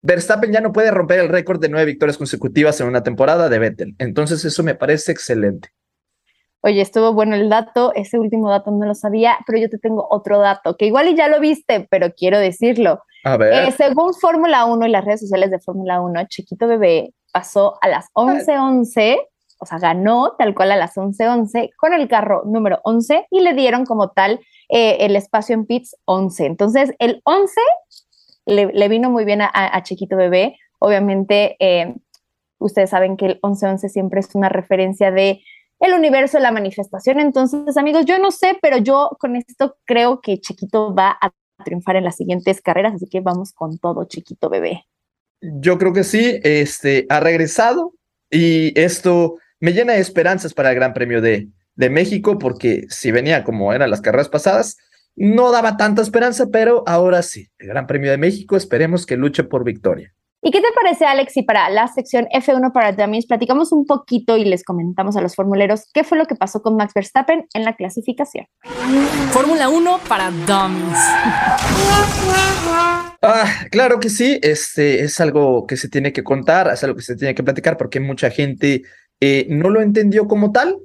[0.00, 3.58] Verstappen ya no puede romper el récord de nueve victorias consecutivas en una temporada de
[3.58, 3.94] Vettel.
[3.98, 5.70] Entonces, eso me parece excelente.
[6.62, 10.06] Oye, estuvo bueno el dato, ese último dato no lo sabía, pero yo te tengo
[10.08, 13.02] otro dato, que igual y ya lo viste, pero quiero decirlo.
[13.24, 13.68] A ver.
[13.68, 17.88] Eh, según Fórmula 1 y las redes sociales de Fórmula 1, Chiquito Bebé pasó a
[17.88, 19.18] las 11:11
[19.62, 23.54] o sea, ganó tal cual a las 11:11 con el carro número 11 y le
[23.54, 26.46] dieron como tal eh, el espacio en pits 11.
[26.46, 27.60] Entonces, el 11
[28.46, 30.56] le, vino muy bien a, Chiquito Bebé.
[30.80, 31.94] Obviamente, eh,
[32.58, 35.44] ustedes saben que el 11-11 siempre es una referencia de
[35.78, 37.20] el universo la manifestación.
[37.20, 41.30] Entonces, amigos, yo no sé, pero yo con esto creo que Chiquito va a
[41.64, 44.86] triunfar en las siguientes carreras, así que vamos con todo, Chiquito Bebé.
[45.40, 47.94] Yo creo que sí, este, ha regresado
[48.28, 51.46] y esto me llena de esperanzas para el Gran Premio de,
[51.76, 54.76] de México, porque si venía como eran las carreras pasadas,
[55.14, 59.44] no daba tanta esperanza, pero ahora sí, el Gran Premio de México, esperemos que luche
[59.44, 60.12] por victoria.
[60.44, 61.36] ¿Y qué te parece, Alex?
[61.36, 65.36] Y para la sección F1 para Dummies, platicamos un poquito y les comentamos a los
[65.36, 68.46] formuleros qué fue lo que pasó con Max Verstappen en la clasificación.
[69.30, 70.98] Fórmula 1 para Dummies.
[73.22, 77.02] Ah, claro que sí, este es algo que se tiene que contar, es algo que
[77.02, 78.82] se tiene que platicar porque mucha gente
[79.24, 80.78] eh, no lo entendió como tal.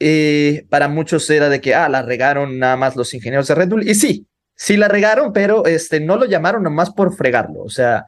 [0.00, 3.68] Eh, para muchos era de que, ah, la regaron nada más los ingenieros de Red
[3.68, 3.88] Bull.
[3.88, 4.26] Y sí,
[4.56, 7.62] sí la regaron, pero este, no lo llamaron nomás por fregarlo.
[7.62, 8.06] O sea,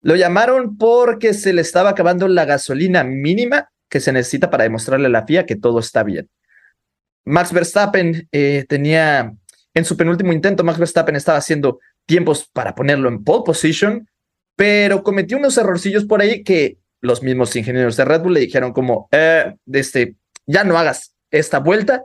[0.00, 5.08] lo llamaron porque se le estaba acabando la gasolina mínima que se necesita para demostrarle
[5.08, 6.30] a la FIA que todo está bien.
[7.26, 9.34] Max Verstappen eh, tenía,
[9.74, 14.08] en su penúltimo intento, Max Verstappen estaba haciendo tiempos para ponerlo en pole position,
[14.56, 18.72] pero cometió unos errorcillos por ahí que los mismos ingenieros de Red Bull le dijeron
[18.72, 22.04] como, eh, este, ya no hagas esta vuelta,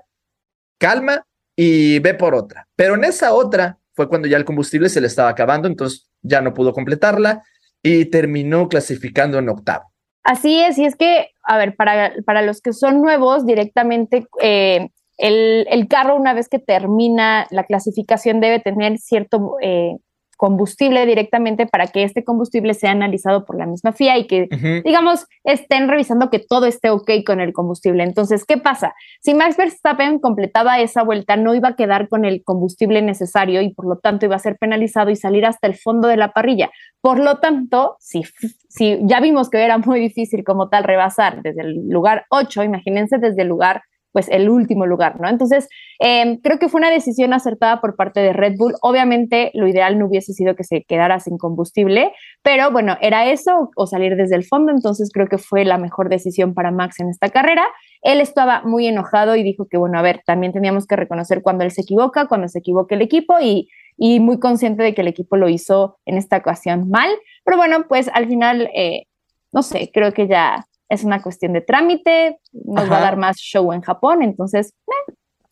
[0.78, 2.68] calma y ve por otra.
[2.76, 6.42] Pero en esa otra fue cuando ya el combustible se le estaba acabando, entonces ya
[6.42, 7.44] no pudo completarla
[7.82, 9.92] y terminó clasificando en octavo.
[10.24, 14.90] Así es, y es que, a ver, para, para los que son nuevos, directamente eh,
[15.18, 19.98] el, el, carro una vez que termina la clasificación debe tener cierto eh,
[20.36, 24.48] combustible directamente para que este combustible sea analizado por la misma FIA y que,
[24.84, 28.04] digamos, estén revisando que todo esté ok con el combustible.
[28.04, 28.94] Entonces, ¿qué pasa?
[29.22, 33.74] Si Max Verstappen completaba esa vuelta, no iba a quedar con el combustible necesario y
[33.74, 36.72] por lo tanto iba a ser penalizado y salir hasta el fondo de la parrilla.
[37.02, 38.24] Por lo tanto, si,
[38.70, 43.18] si ya vimos que era muy difícil como tal rebasar desde el lugar 8, imagínense
[43.18, 43.84] desde el lugar
[44.16, 45.28] pues el último lugar, ¿no?
[45.28, 45.68] Entonces,
[46.00, 48.76] em, creo que fue una decisión acertada por parte de Red Bull.
[48.82, 53.72] Obviamente, lo ideal no hubiese sido que se quedara sin combustible, pero bueno, era eso
[53.76, 57.10] o salir desde el fondo, entonces creo que fue la mejor decisión para Max en
[57.10, 57.68] esta carrera.
[58.04, 61.66] Él estaba muy enojado y dijo que, bueno, a ver, también teníamos que reconocer cuando
[61.66, 65.36] él se equivoca, cuando se equivoca el equipo y, muy consciente de que el equipo
[65.36, 67.10] lo hizo en esta ocasión mal.
[67.44, 69.08] Pero bueno, pues al final, eh,
[69.52, 73.38] no sé, creo que ya es una cuestión de trámite, nos va a dar más
[73.38, 74.74] show en Japón, entonces...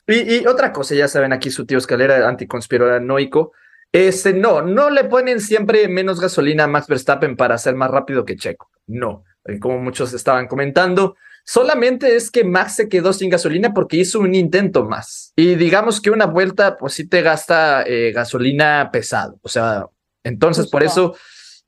[0.05, 3.53] Y, otra cosa, ya saben, aquí su tío Escalera anticonspiranoico,
[3.91, 8.25] este, no, no le ponen siempre menos gasolina a Max Verstappen para ser más rápido
[8.25, 9.23] que Checo, no.
[9.45, 11.15] eh, como muchos estaban comentando.
[11.45, 15.33] Solamente es que Max se quedó sin gasolina porque hizo un intento más.
[15.35, 19.39] Y digamos que una vuelta, pues sí te gasta eh, gasolina pesado.
[19.41, 19.87] O sea,
[20.23, 21.15] entonces por eso,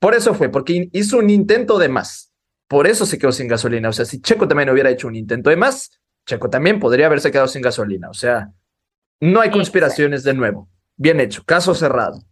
[0.00, 2.25] por eso fue, porque hizo un intento de más.
[2.68, 3.88] Por eso se quedó sin gasolina.
[3.88, 5.90] O sea, si Checo también hubiera hecho un intento de más,
[6.26, 8.10] Checo también podría haberse quedado sin gasolina.
[8.10, 8.50] O sea,
[9.20, 10.68] no hay conspiraciones de nuevo.
[10.96, 12.22] Bien hecho, caso cerrado.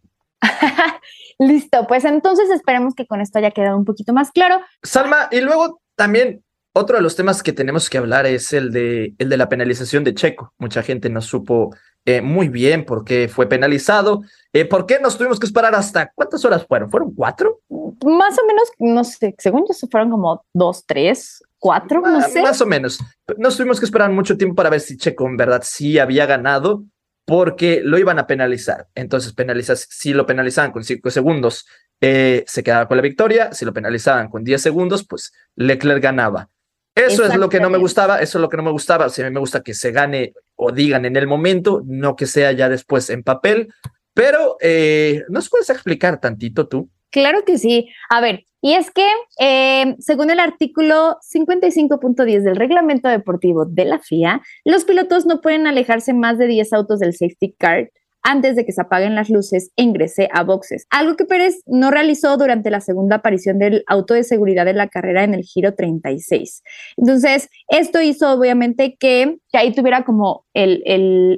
[1.39, 4.61] Listo, pues entonces esperemos que con esto haya quedado un poquito más claro.
[4.83, 9.15] Salma, y luego también otro de los temas que tenemos que hablar es el de,
[9.19, 10.53] el de la penalización de Checo.
[10.59, 14.23] Mucha gente no supo eh, muy bien por qué fue penalizado.
[14.53, 16.91] Eh, ¿Por qué nos tuvimos que esperar hasta cuántas horas fueron?
[16.91, 17.61] ¿Fueron cuatro?
[17.69, 22.43] Más o menos, no sé, según yo fueron como dos, tres, cuatro, no sé.
[22.43, 22.99] Más o menos.
[23.39, 26.85] Nos tuvimos que esperar mucho tiempo para ver si Checo en verdad sí había ganado
[27.25, 28.89] porque lo iban a penalizar.
[28.95, 31.67] Entonces, penalizas, si lo penalizaban con cinco segundos,
[32.01, 33.53] eh, se quedaba con la victoria.
[33.53, 36.51] Si lo penalizaban con 10 segundos, pues Leclerc ganaba.
[36.95, 39.09] Eso es lo que no me gustaba, eso es lo que no me gustaba.
[39.09, 42.27] Si a mí me gusta que se gane o digan en el momento, no que
[42.27, 43.69] sea ya después en papel.
[44.15, 46.89] Pero, eh, ¿nos puedes explicar tantito tú?
[47.11, 47.89] Claro que sí.
[48.11, 49.07] A ver, y es que
[49.41, 55.67] eh, según el artículo 55.10 del reglamento deportivo de la FIA, los pilotos no pueden
[55.67, 57.91] alejarse más de 10 autos del safety car
[58.25, 61.91] antes de que se apaguen las luces e ingrese a boxes, algo que Pérez no
[61.91, 65.75] realizó durante la segunda aparición del auto de seguridad de la carrera en el giro
[65.75, 66.63] 36.
[66.97, 70.83] Entonces, esto hizo obviamente que, ahí tuviera como el,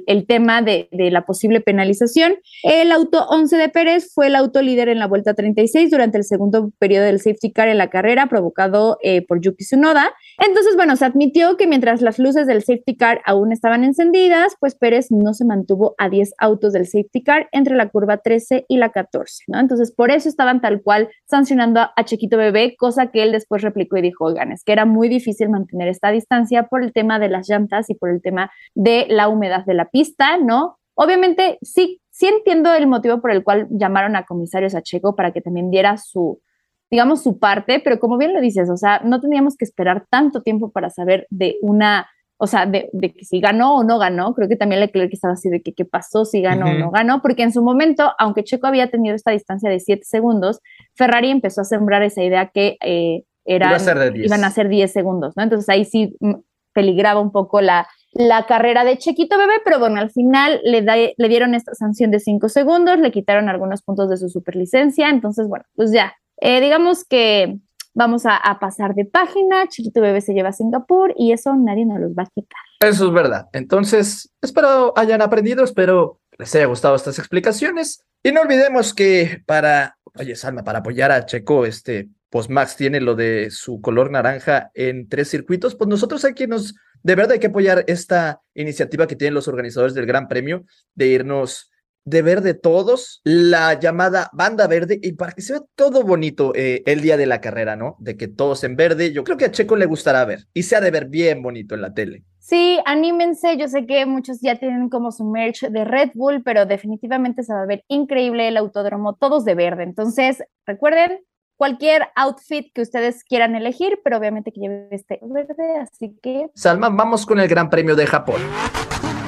[0.07, 2.35] el, tema de, de, la posible penalización.
[2.63, 6.23] El auto 11 de Pérez fue el auto líder en la vuelta 36 durante el
[6.23, 10.13] segundo periodo del safety car en la carrera provocado eh, por Yuki Tsunoda.
[10.39, 14.75] Entonces, bueno, se admitió que mientras las luces del safety car aún estaban encendidas, pues
[14.75, 18.77] Pérez no se mantuvo a 10 autos del safety car entre la curva 13 y
[18.77, 19.59] la 14, ¿no?
[19.59, 23.97] Entonces, por eso estaban tal cual sancionando a, Chiquito Bebé, cosa que él después replicó
[23.97, 27.29] y dijo, oigan, es que era muy difícil mantener esta distancia por el tema de
[27.29, 30.77] las llantas y por el tema de la humedad de la pista, ¿no?
[30.95, 35.31] Obviamente, sí, sí entiendo el motivo por el cual llamaron a comisarios a Checo para
[35.31, 36.41] que también diera su,
[36.89, 40.41] digamos, su parte, pero como bien lo dices, o sea, no teníamos que esperar tanto
[40.41, 44.47] tiempo para saber de una o sea, de, que si ganó o no ganó, creo
[44.47, 47.43] que también Leclerc estaba así de que qué pasó, si ganó o no ganó, porque
[47.43, 50.59] en su momento, aunque Checo había tenido esta distancia de 7 segundos,
[50.93, 55.43] Ferrari empezó a sembrar esa idea que eh, iban a ser 10 segundos, ¿no?
[55.43, 56.35] Entonces ahí sí mm,
[56.73, 61.29] peligraba un poco la, la carrera de Chequito Bebé, pero bueno, al final le, le
[61.29, 65.65] dieron esta sanción de 5 segundos, le quitaron algunos puntos de su superlicencia, entonces bueno,
[65.75, 67.57] pues ya, eh, digamos que
[67.97, 71.99] vamos a, pasar de página, Chiquito Bebé se lleva a Singapur y eso nadie nos
[71.99, 72.59] los va a quitar.
[72.79, 73.47] Eso es verdad.
[73.53, 79.97] Entonces, espero hayan aprendido, espero les haya gustado estas explicaciones y no olvidemos que para,
[80.13, 84.69] oye Salma, para apoyar a Checo, este, pues Max tiene lo de su color naranja
[84.75, 89.15] en tres circuitos, pues nosotros aquí nos, de verdad hay que apoyar esta iniciativa que
[89.15, 91.71] tienen los organizadores del Gran Premio de irnos
[92.07, 96.53] de ver de todos la llamada banda verde y para que se vea todo bonito
[96.55, 97.97] eh, el día de la carrera, ¿no?
[97.99, 100.77] De que todos en verde, yo creo que a Checo le gustará ver y se
[100.77, 102.23] ha de ver bien bonito en la tele.
[102.39, 106.65] Sí, anímense, yo sé que muchos ya tienen como su merch de Red Bull, pero
[106.65, 109.83] definitivamente se va a ver increíble el autódromo, todos de verde.
[109.83, 111.19] Entonces, recuerden,
[111.57, 116.47] cualquier outfit que ustedes quieran elegir, pero obviamente que lleve este verde, así que...
[116.55, 118.39] Salma, vamos con el Gran Premio de Japón.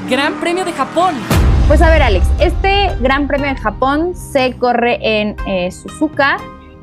[0.09, 1.15] Gran Premio de Japón.
[1.69, 6.37] Pues a ver, Alex, este Gran Premio de Japón se corre en eh, Suzuka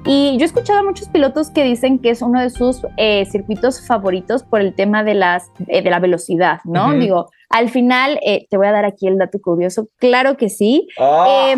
[0.05, 3.27] y yo he escuchado a muchos pilotos que dicen que es uno de sus eh,
[3.27, 6.93] circuitos favoritos por el tema de, las, eh, de la velocidad, ¿no?
[6.93, 10.87] Digo, al final, te voy a dar aquí el dato curioso, claro que sí.
[11.01, 11.53] Ah.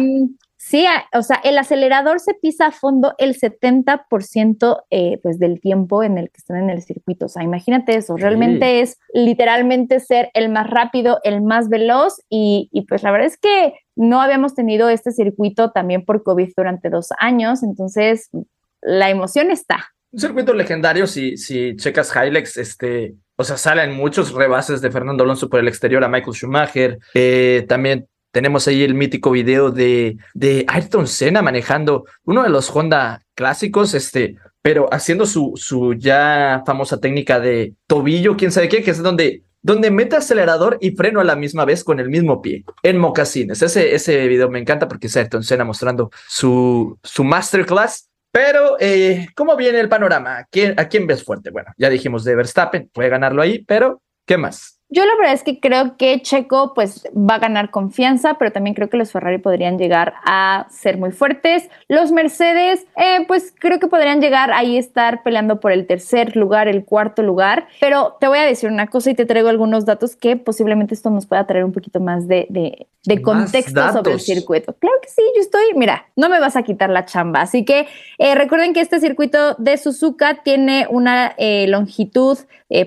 [0.68, 6.02] Sí, o sea, el acelerador se pisa a fondo el 70% eh, pues del tiempo
[6.02, 7.24] en el que están en el circuito.
[7.24, 12.68] O sea, imagínate eso, realmente es literalmente ser el más rápido, el más veloz y,
[12.86, 17.08] pues la verdad es que no habíamos tenido este circuito también por COVID durante dos
[17.18, 18.28] años, entonces
[18.82, 19.86] la emoción está.
[20.12, 25.24] Un circuito legendario, si, si checas Hilex, este, o sea, salen muchos rebases de Fernando
[25.24, 30.16] Alonso por el exterior a Michael Schumacher, eh, también tenemos ahí el mítico video de,
[30.34, 36.62] de Ayrton Senna manejando uno de los Honda clásicos, este, pero haciendo su, su ya
[36.66, 41.20] famosa técnica de tobillo, quién sabe qué, que es donde, donde mete acelerador y freno
[41.20, 43.62] a la misma vez con el mismo pie, en mocasines.
[43.62, 48.08] Ese, ese video me encanta porque es Ayrton Senna mostrando su, su masterclass.
[48.30, 50.38] Pero, eh, ¿cómo viene el panorama?
[50.38, 51.50] ¿A quién, ¿A quién ves fuerte?
[51.50, 54.77] Bueno, ya dijimos de Verstappen, puede ganarlo ahí, pero ¿qué más?
[54.90, 58.72] Yo la verdad es que creo que Checo pues va a ganar confianza, pero también
[58.74, 61.68] creo que los Ferrari podrían llegar a ser muy fuertes.
[61.88, 66.68] Los Mercedes eh, pues creo que podrían llegar ahí estar peleando por el tercer lugar,
[66.68, 70.16] el cuarto lugar, pero te voy a decir una cosa y te traigo algunos datos
[70.16, 74.20] que posiblemente esto nos pueda traer un poquito más de, de, de contexto sobre el
[74.20, 74.72] circuito.
[74.72, 77.88] Claro que sí, yo estoy, mira, no me vas a quitar la chamba, así que
[78.16, 82.38] eh, recuerden que este circuito de Suzuka tiene una eh, longitud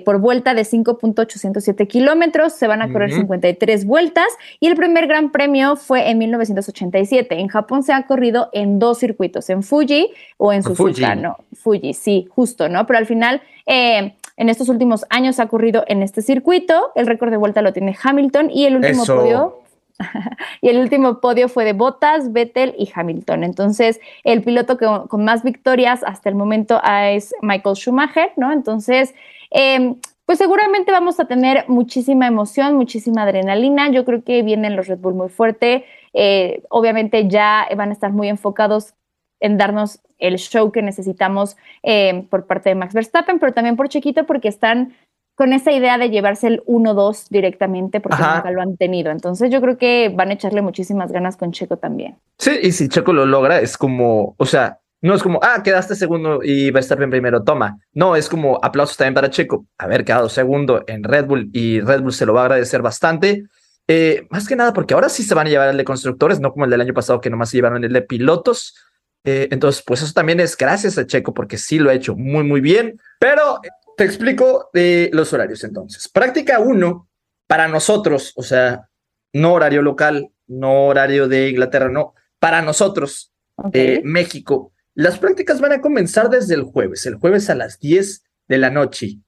[0.06, 4.28] por vuelta de 5.807 kilómetros, se van a correr 53 vueltas
[4.60, 7.38] y el primer gran premio fue en 1987.
[7.40, 11.22] En Japón se ha corrido en dos circuitos, en Fuji o en Suzuka, Fuji.
[11.22, 11.38] ¿no?
[11.54, 12.88] Fuji, sí, justo, ¿no?
[12.88, 13.42] Pero al final...
[13.66, 16.92] Eh, en estos últimos años ha ocurrido en este circuito.
[16.96, 19.62] El récord de vuelta lo tiene Hamilton y el último podio
[20.62, 23.44] y el último podio fue de Bottas, Vettel y Hamilton.
[23.44, 28.52] Entonces, el piloto que, con más victorias hasta el momento es Michael Schumacher, ¿no?
[28.52, 29.14] Entonces,
[29.52, 29.96] eh,
[30.32, 33.92] pues seguramente vamos a tener muchísima emoción, muchísima adrenalina.
[33.92, 35.84] Yo creo que vienen los Red Bull muy fuerte.
[36.14, 38.94] Eh, obviamente ya van a estar muy enfocados
[39.42, 43.90] en darnos el show que necesitamos eh, por parte de Max Verstappen, pero también por
[43.90, 44.94] Chiquito porque están
[45.36, 49.12] con esa idea de llevarse el 1-2 directamente porque nunca lo han tenido.
[49.12, 52.16] Entonces yo creo que van a echarle muchísimas ganas con Checo también.
[52.38, 55.96] Sí, y si Checo lo logra, es como, o sea, no es como, ah, quedaste
[55.96, 57.80] segundo y Verstappen primero, toma.
[57.92, 59.66] No, es como aplausos también para Checo.
[59.78, 63.46] Haber quedado segundo en Red Bull y Red Bull se lo va a agradecer bastante.
[63.88, 66.52] Eh, más que nada porque ahora sí se van a llevar el de constructores, no
[66.52, 68.76] como el del año pasado que nomás se llevaron el de pilotos.
[69.24, 72.44] Eh, entonces, pues eso también es gracias a Checo porque sí lo ha hecho muy,
[72.44, 73.02] muy bien.
[73.20, 73.60] Pero
[73.98, 76.10] te explico de los horarios entonces.
[76.10, 77.08] Práctica 1
[77.48, 78.88] para nosotros, o sea,
[79.34, 83.34] no horario local, no horario de Inglaterra, no, para nosotros,
[83.74, 84.72] eh, México
[85.02, 88.70] las prácticas van a comenzar desde el jueves, el jueves a las 10 de la
[88.70, 89.20] noche.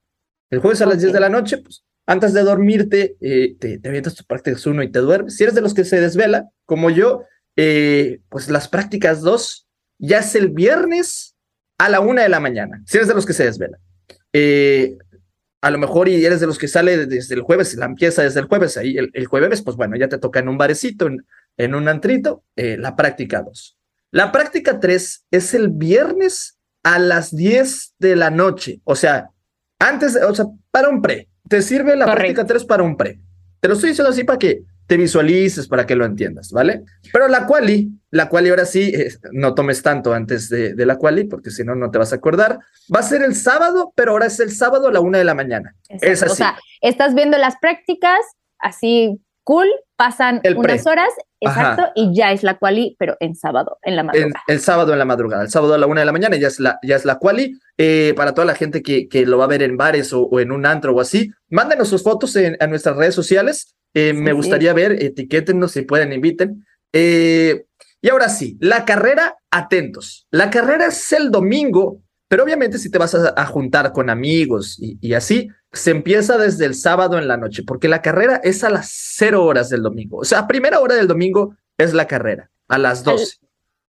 [0.50, 3.90] El jueves a las 10 de la noche, pues antes de dormirte, eh, te, te
[3.90, 5.36] avientas tus prácticas 1 y te duermes.
[5.36, 7.24] Si eres de los que se desvela, como yo,
[7.56, 9.68] eh, pues las prácticas 2
[10.00, 11.36] ya es el viernes
[11.78, 12.84] a la 1 de la mañana.
[12.86, 13.80] Si eres de los que se desvela.
[14.34, 14.98] Eh,
[15.62, 18.42] a lo mejor y eres de los que sale desde el jueves, la empieza desde
[18.42, 21.74] el jueves, ahí el, jueves, pues bueno, ya te toca en un barecito, en, en
[21.74, 23.78] un antrito, la práctica 2.
[24.14, 28.80] La práctica 3 es el viernes a las 10 de la noche.
[28.84, 29.32] O sea,
[29.80, 31.30] antes, o sea, para un pre.
[31.50, 33.20] Te sirve la práctica 3 para un pre.
[33.60, 36.84] Te lo estoy diciendo así para que te visualices, para que lo entiendas, ¿vale?
[37.12, 41.24] Pero la quali, la quali ahora sí, eh, no tomes tanto antes de, la quali,
[41.24, 42.60] porque si no, no te vas a acordar.
[42.96, 45.34] Va a ser el sábado, pero ahora es el sábado a la una de la
[45.34, 45.76] mañana.
[45.90, 46.34] Es así.
[46.34, 48.20] O sea, estás viendo las prácticas
[48.60, 49.68] así cool,
[50.04, 54.44] pasan unas horas, exacto, y ya es la quali, pero en sábado, en la madrugada.
[54.48, 56.60] El, sábado en la madrugada, el sábado a la una de la mañana ya es
[56.60, 57.58] la, ya es la quali.
[57.78, 60.52] Eh, para toda la gente que, que lo va a ver en bares o, en
[60.52, 63.76] un antro o así, mándenos sus fotos en, a nuestras redes sociales.
[63.94, 66.66] Eh, me gustaría ver, etiquétenos si pueden, inviten.
[66.92, 67.64] Eh,
[68.02, 70.28] y ahora sí, la carrera, atentos.
[70.32, 74.98] La carrera es el domingo, pero obviamente si te vas a, juntar con amigos y,
[75.00, 78.70] y así, se empieza desde el sábado en la noche, porque la carrera es a
[78.70, 80.20] las cero horas del domingo.
[80.20, 83.38] O sea, a primera hora del domingo es la carrera, a las 12.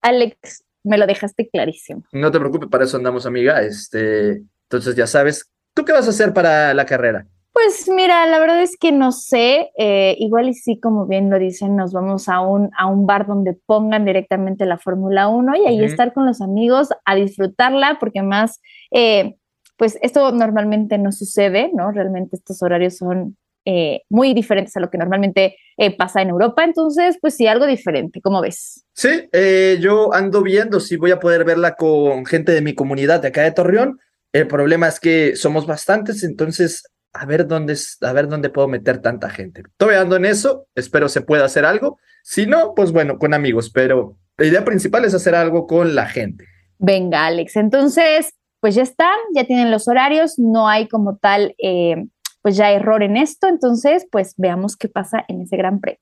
[0.00, 2.04] Alex, me lo dejaste clarísimo.
[2.12, 3.62] No te preocupes, para eso andamos, amiga.
[3.62, 7.26] Este, entonces ya sabes, ¿tú qué vas a hacer para la carrera?
[7.52, 11.38] Pues mira, la verdad es que no sé, eh, igual y sí, como bien lo
[11.38, 15.66] dicen, nos vamos a un, a un bar donde pongan directamente la Fórmula 1 y
[15.66, 18.60] ahí estar con los amigos a disfrutarla, porque más
[18.90, 19.36] eh,
[19.76, 21.90] pues esto normalmente no sucede, ¿no?
[21.90, 26.64] Realmente estos horarios son eh, muy diferentes a lo que normalmente eh, pasa en Europa,
[26.64, 28.84] entonces, pues sí, algo diferente, ¿cómo ves?
[28.92, 33.22] Sí, eh, yo ando viendo si voy a poder verla con gente de mi comunidad
[33.22, 33.98] de acá de Torreón.
[34.32, 36.82] El problema es que somos bastantes, entonces
[37.14, 39.62] a ver dónde, a ver dónde puedo meter tanta gente.
[39.66, 41.98] Estoy ando en eso, espero se pueda hacer algo.
[42.22, 46.06] Si no, pues bueno, con amigos, pero la idea principal es hacer algo con la
[46.06, 46.44] gente.
[46.78, 48.34] Venga, Alex, entonces
[48.64, 52.06] pues ya están, ya tienen los horarios, no hay como tal, eh,
[52.40, 56.00] pues ya error en esto, entonces pues veamos qué pasa en ese gran premio.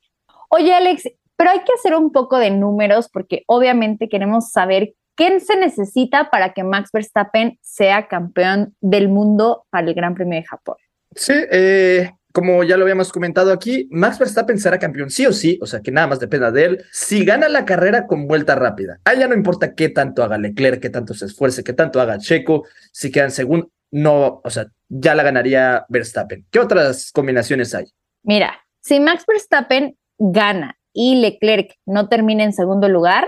[0.49, 5.41] Oye Alex, pero hay que hacer un poco de números porque obviamente queremos saber qué
[5.41, 10.47] se necesita para que Max Verstappen sea campeón del mundo para el Gran Premio de
[10.47, 10.77] Japón.
[11.17, 15.59] Sí, eh, como ya lo habíamos comentado aquí, Max Verstappen será campeón sí o sí,
[15.61, 18.99] o sea que nada más dependa de él, si gana la carrera con vuelta rápida.
[19.05, 22.19] A ya no importa qué tanto haga Leclerc, qué tanto se esfuerce, qué tanto haga
[22.19, 26.47] Checo, si quedan segundo, no, o sea, ya la ganaría Verstappen.
[26.51, 27.87] ¿Qué otras combinaciones hay?
[28.23, 33.27] Mira, si Max Verstappen gana y Leclerc no termina en segundo lugar,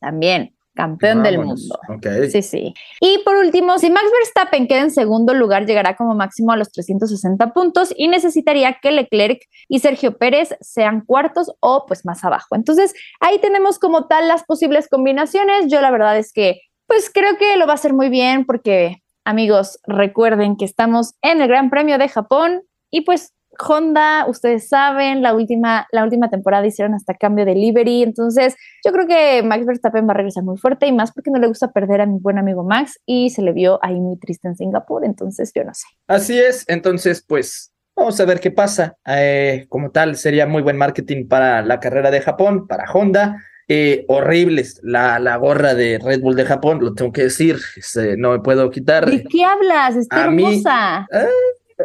[0.00, 1.78] también campeón del mundo.
[1.88, 2.06] Ok.
[2.30, 2.74] Sí, sí.
[3.00, 6.70] Y por último, si Max Verstappen queda en segundo lugar, llegará como máximo a los
[6.72, 12.54] 360 puntos y necesitaría que Leclerc y Sergio Pérez sean cuartos o pues más abajo.
[12.54, 15.66] Entonces, ahí tenemos como tal las posibles combinaciones.
[15.68, 19.02] Yo la verdad es que pues creo que lo va a hacer muy bien porque,
[19.24, 25.22] amigos, recuerden que estamos en el Gran Premio de Japón y pues Honda, ustedes saben,
[25.22, 29.66] la última, la última temporada hicieron hasta cambio de livery, entonces yo creo que Max
[29.66, 32.18] Verstappen va a regresar muy fuerte y más porque no le gusta perder a mi
[32.18, 35.74] buen amigo Max y se le vio ahí muy triste en Singapur, entonces yo no
[35.74, 35.86] sé.
[36.06, 38.96] Así es, entonces pues vamos a ver qué pasa.
[39.06, 43.36] Eh, como tal, sería muy buen marketing para la carrera de Japón, para Honda.
[43.68, 48.16] Eh, horribles la, la gorra de Red Bull de Japón, lo tengo que decir, este,
[48.16, 49.08] no me puedo quitar.
[49.08, 49.96] ¿De qué hablas?
[49.96, 51.06] Está mí- hermosa.
[51.10, 51.26] Ah,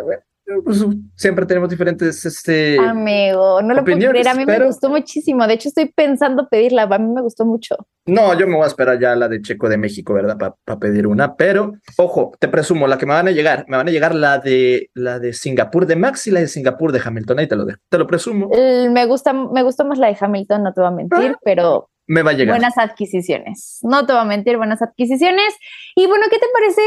[0.04, 0.22] bueno,
[0.64, 0.86] pues,
[1.16, 5.54] siempre tenemos diferentes este, Amigo, no lo puedo creer, a mí me gustó muchísimo, de
[5.56, 7.76] hecho estoy pensando pedirla, a mí me gustó mucho.
[8.06, 10.38] No, yo me voy a esperar ya la de Checo de México, ¿verdad?
[10.64, 11.36] Para pedir una.
[11.36, 14.38] Pero, ojo, te presumo, la que me van a llegar, me van a llegar la
[14.40, 17.40] de la de Singapur de Max y la de Singapur de Hamilton.
[17.40, 17.80] Ahí te lo dejo.
[17.90, 18.50] Te lo presumo.
[18.50, 21.40] Me gusta, me gustó más la de Hamilton, no te voy a mentir, Ah.
[21.44, 22.56] pero Me va a llegar.
[22.56, 23.80] buenas adquisiciones.
[23.82, 25.54] No te voy a mentir, buenas adquisiciones.
[25.96, 26.82] Y bueno, ¿qué te parece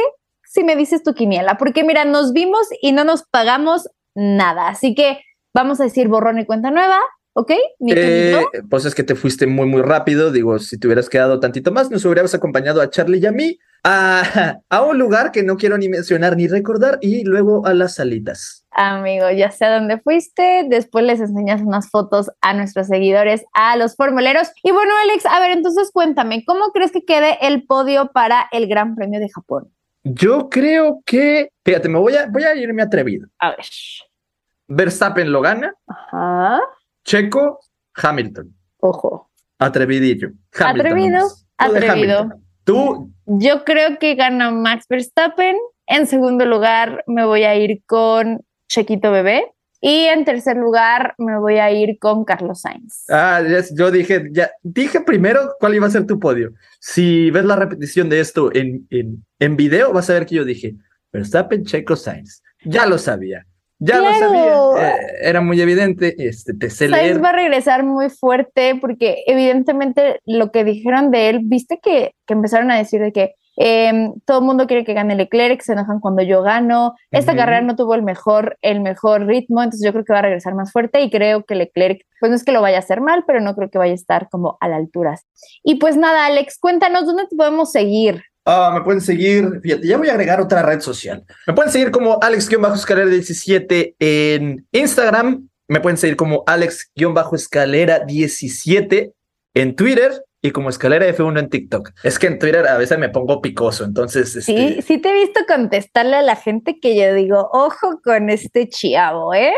[0.50, 1.56] si me dices tu quiniela?
[1.58, 4.68] Porque mira, nos vimos y no nos pagamos nada.
[4.68, 5.20] Así que
[5.54, 6.98] vamos a decir borrón y cuenta nueva,
[7.34, 7.52] ¿ok?
[7.86, 10.32] Eh, pues es que te fuiste muy, muy rápido.
[10.32, 13.58] Digo, si te hubieras quedado tantito más, nos hubieras acompañado a Charlie y a mí
[13.84, 17.94] a, a un lugar que no quiero ni mencionar ni recordar y luego a las
[17.94, 18.66] salitas.
[18.72, 20.66] Amigo, ya sé a dónde fuiste.
[20.68, 24.50] Después les enseñas unas fotos a nuestros seguidores, a los formuleros.
[24.64, 28.66] Y bueno, Alex, a ver, entonces cuéntame, ¿cómo crees que quede el podio para el
[28.66, 29.72] Gran Premio de Japón?
[30.02, 33.28] Yo creo que, fíjate, me voy a, voy a irme atrevido.
[33.38, 33.66] A ver.
[34.68, 36.60] Verstappen lo gana, Ajá.
[37.04, 37.58] Checo,
[37.94, 38.54] Hamilton.
[38.78, 39.30] Ojo.
[39.58, 40.30] Atrevidillo.
[40.58, 41.46] Hamilton Atrevido, nomás.
[41.58, 42.30] Atrevido.
[42.64, 45.56] Tú, Yo creo que gana Max Verstappen.
[45.86, 49.52] En segundo lugar, me voy a ir con Chequito Bebé.
[49.80, 53.04] Y en tercer lugar, me voy a ir con Carlos Sainz.
[53.08, 53.40] ah,
[53.74, 56.52] yo dije, ya, dije primero cuál iba a ser tu podio.
[56.80, 60.44] Si ves la repetición de esto en, en, en video, vas a ver que yo
[60.44, 60.74] dije,
[61.12, 62.42] Verstappen, Checo, Sainz.
[62.64, 63.46] Ya lo sabía.
[63.78, 64.10] Ya Claro.
[64.10, 64.90] lo sabía.
[64.90, 66.14] eh, era muy evidente.
[66.18, 67.12] Este, te sé leer.
[67.12, 72.14] Sainz va a regresar muy fuerte porque evidentemente lo que dijeron de él, viste que,
[72.26, 75.74] que empezaron a decir de que em, todo el mundo quiere que gane Leclerc, se
[75.74, 76.94] enojan cuando yo gano.
[77.10, 80.22] Esta carrera no tuvo el mejor, el mejor ritmo, entonces yo creo que va a
[80.22, 83.02] regresar más fuerte y creo que Leclerc, pues no es que lo vaya a hacer
[83.02, 85.20] mal, pero no creo que vaya a estar como a la altura.
[85.62, 88.22] Y pues nada, Alex, cuéntanos dónde te podemos seguir.
[88.46, 91.22] Ah, me pueden seguir, fíjate, ya voy a agregar otra red social.
[91.46, 95.50] Me pueden seguir como Alex-Escalera17 en Instagram.
[95.68, 99.12] Me pueden seguir como Alex-Escalera17
[99.54, 101.90] en Twitter y como Escalera F1 en TikTok.
[102.02, 105.14] Es que en Twitter a veces me pongo picoso, entonces Sí, este, sí te he
[105.14, 109.52] visto contestarle a la gente que yo digo, ojo con este chiavo, ¿eh?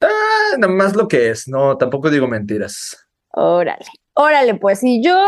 [0.00, 3.08] ah, nada más lo que es, no, tampoco digo mentiras.
[3.30, 5.18] Órale, órale, pues y yo,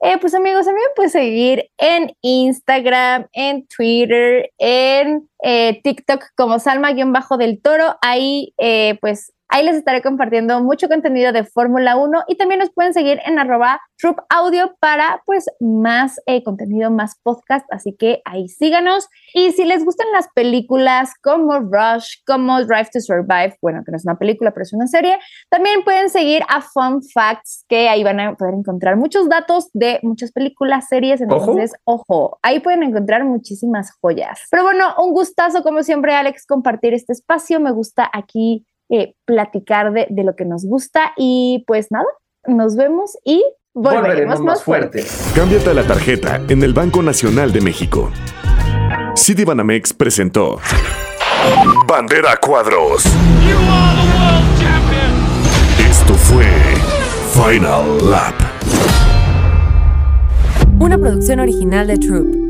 [0.00, 6.24] eh, pues amigos, a mí me pueden seguir en Instagram, en Twitter, en eh, TikTok
[6.36, 7.96] como Salma-del Toro.
[8.00, 12.70] Ahí, eh, pues, ahí les estaré compartiendo mucho contenido de Fórmula 1 y también nos
[12.70, 17.66] pueden seguir en arroba Troop Audio para, pues, más eh, contenido, más podcast.
[17.72, 19.08] Así que ahí síganos.
[19.34, 23.96] Y si les gustan las películas como Rush, como Drive to Survive, bueno, que no
[23.96, 25.18] es una película, pero es una serie,
[25.48, 29.98] también pueden seguir a Fun Facts, que ahí van a poder encontrar muchos datos de
[30.02, 31.20] muchas películas, series.
[31.20, 34.40] Entonces, ojo, ahí pueden encontrar muchísimas joyas.
[34.50, 37.58] Pero bueno, un gustazo, como siempre, Alex, compartir este espacio.
[37.58, 41.12] Me gusta aquí eh, platicar de, de lo que nos gusta.
[41.16, 42.06] Y pues nada,
[42.46, 45.04] nos vemos y volveremos, más fuerte.
[45.34, 48.10] Cámbiate a la tarjeta en el Banco Nacional de México.
[49.16, 50.58] Citibanamex presentó
[51.86, 53.04] Bandera Cuadros.
[55.88, 56.46] Esto fue
[57.32, 58.34] Final Lap.
[60.80, 62.47] Una producción original de Troop.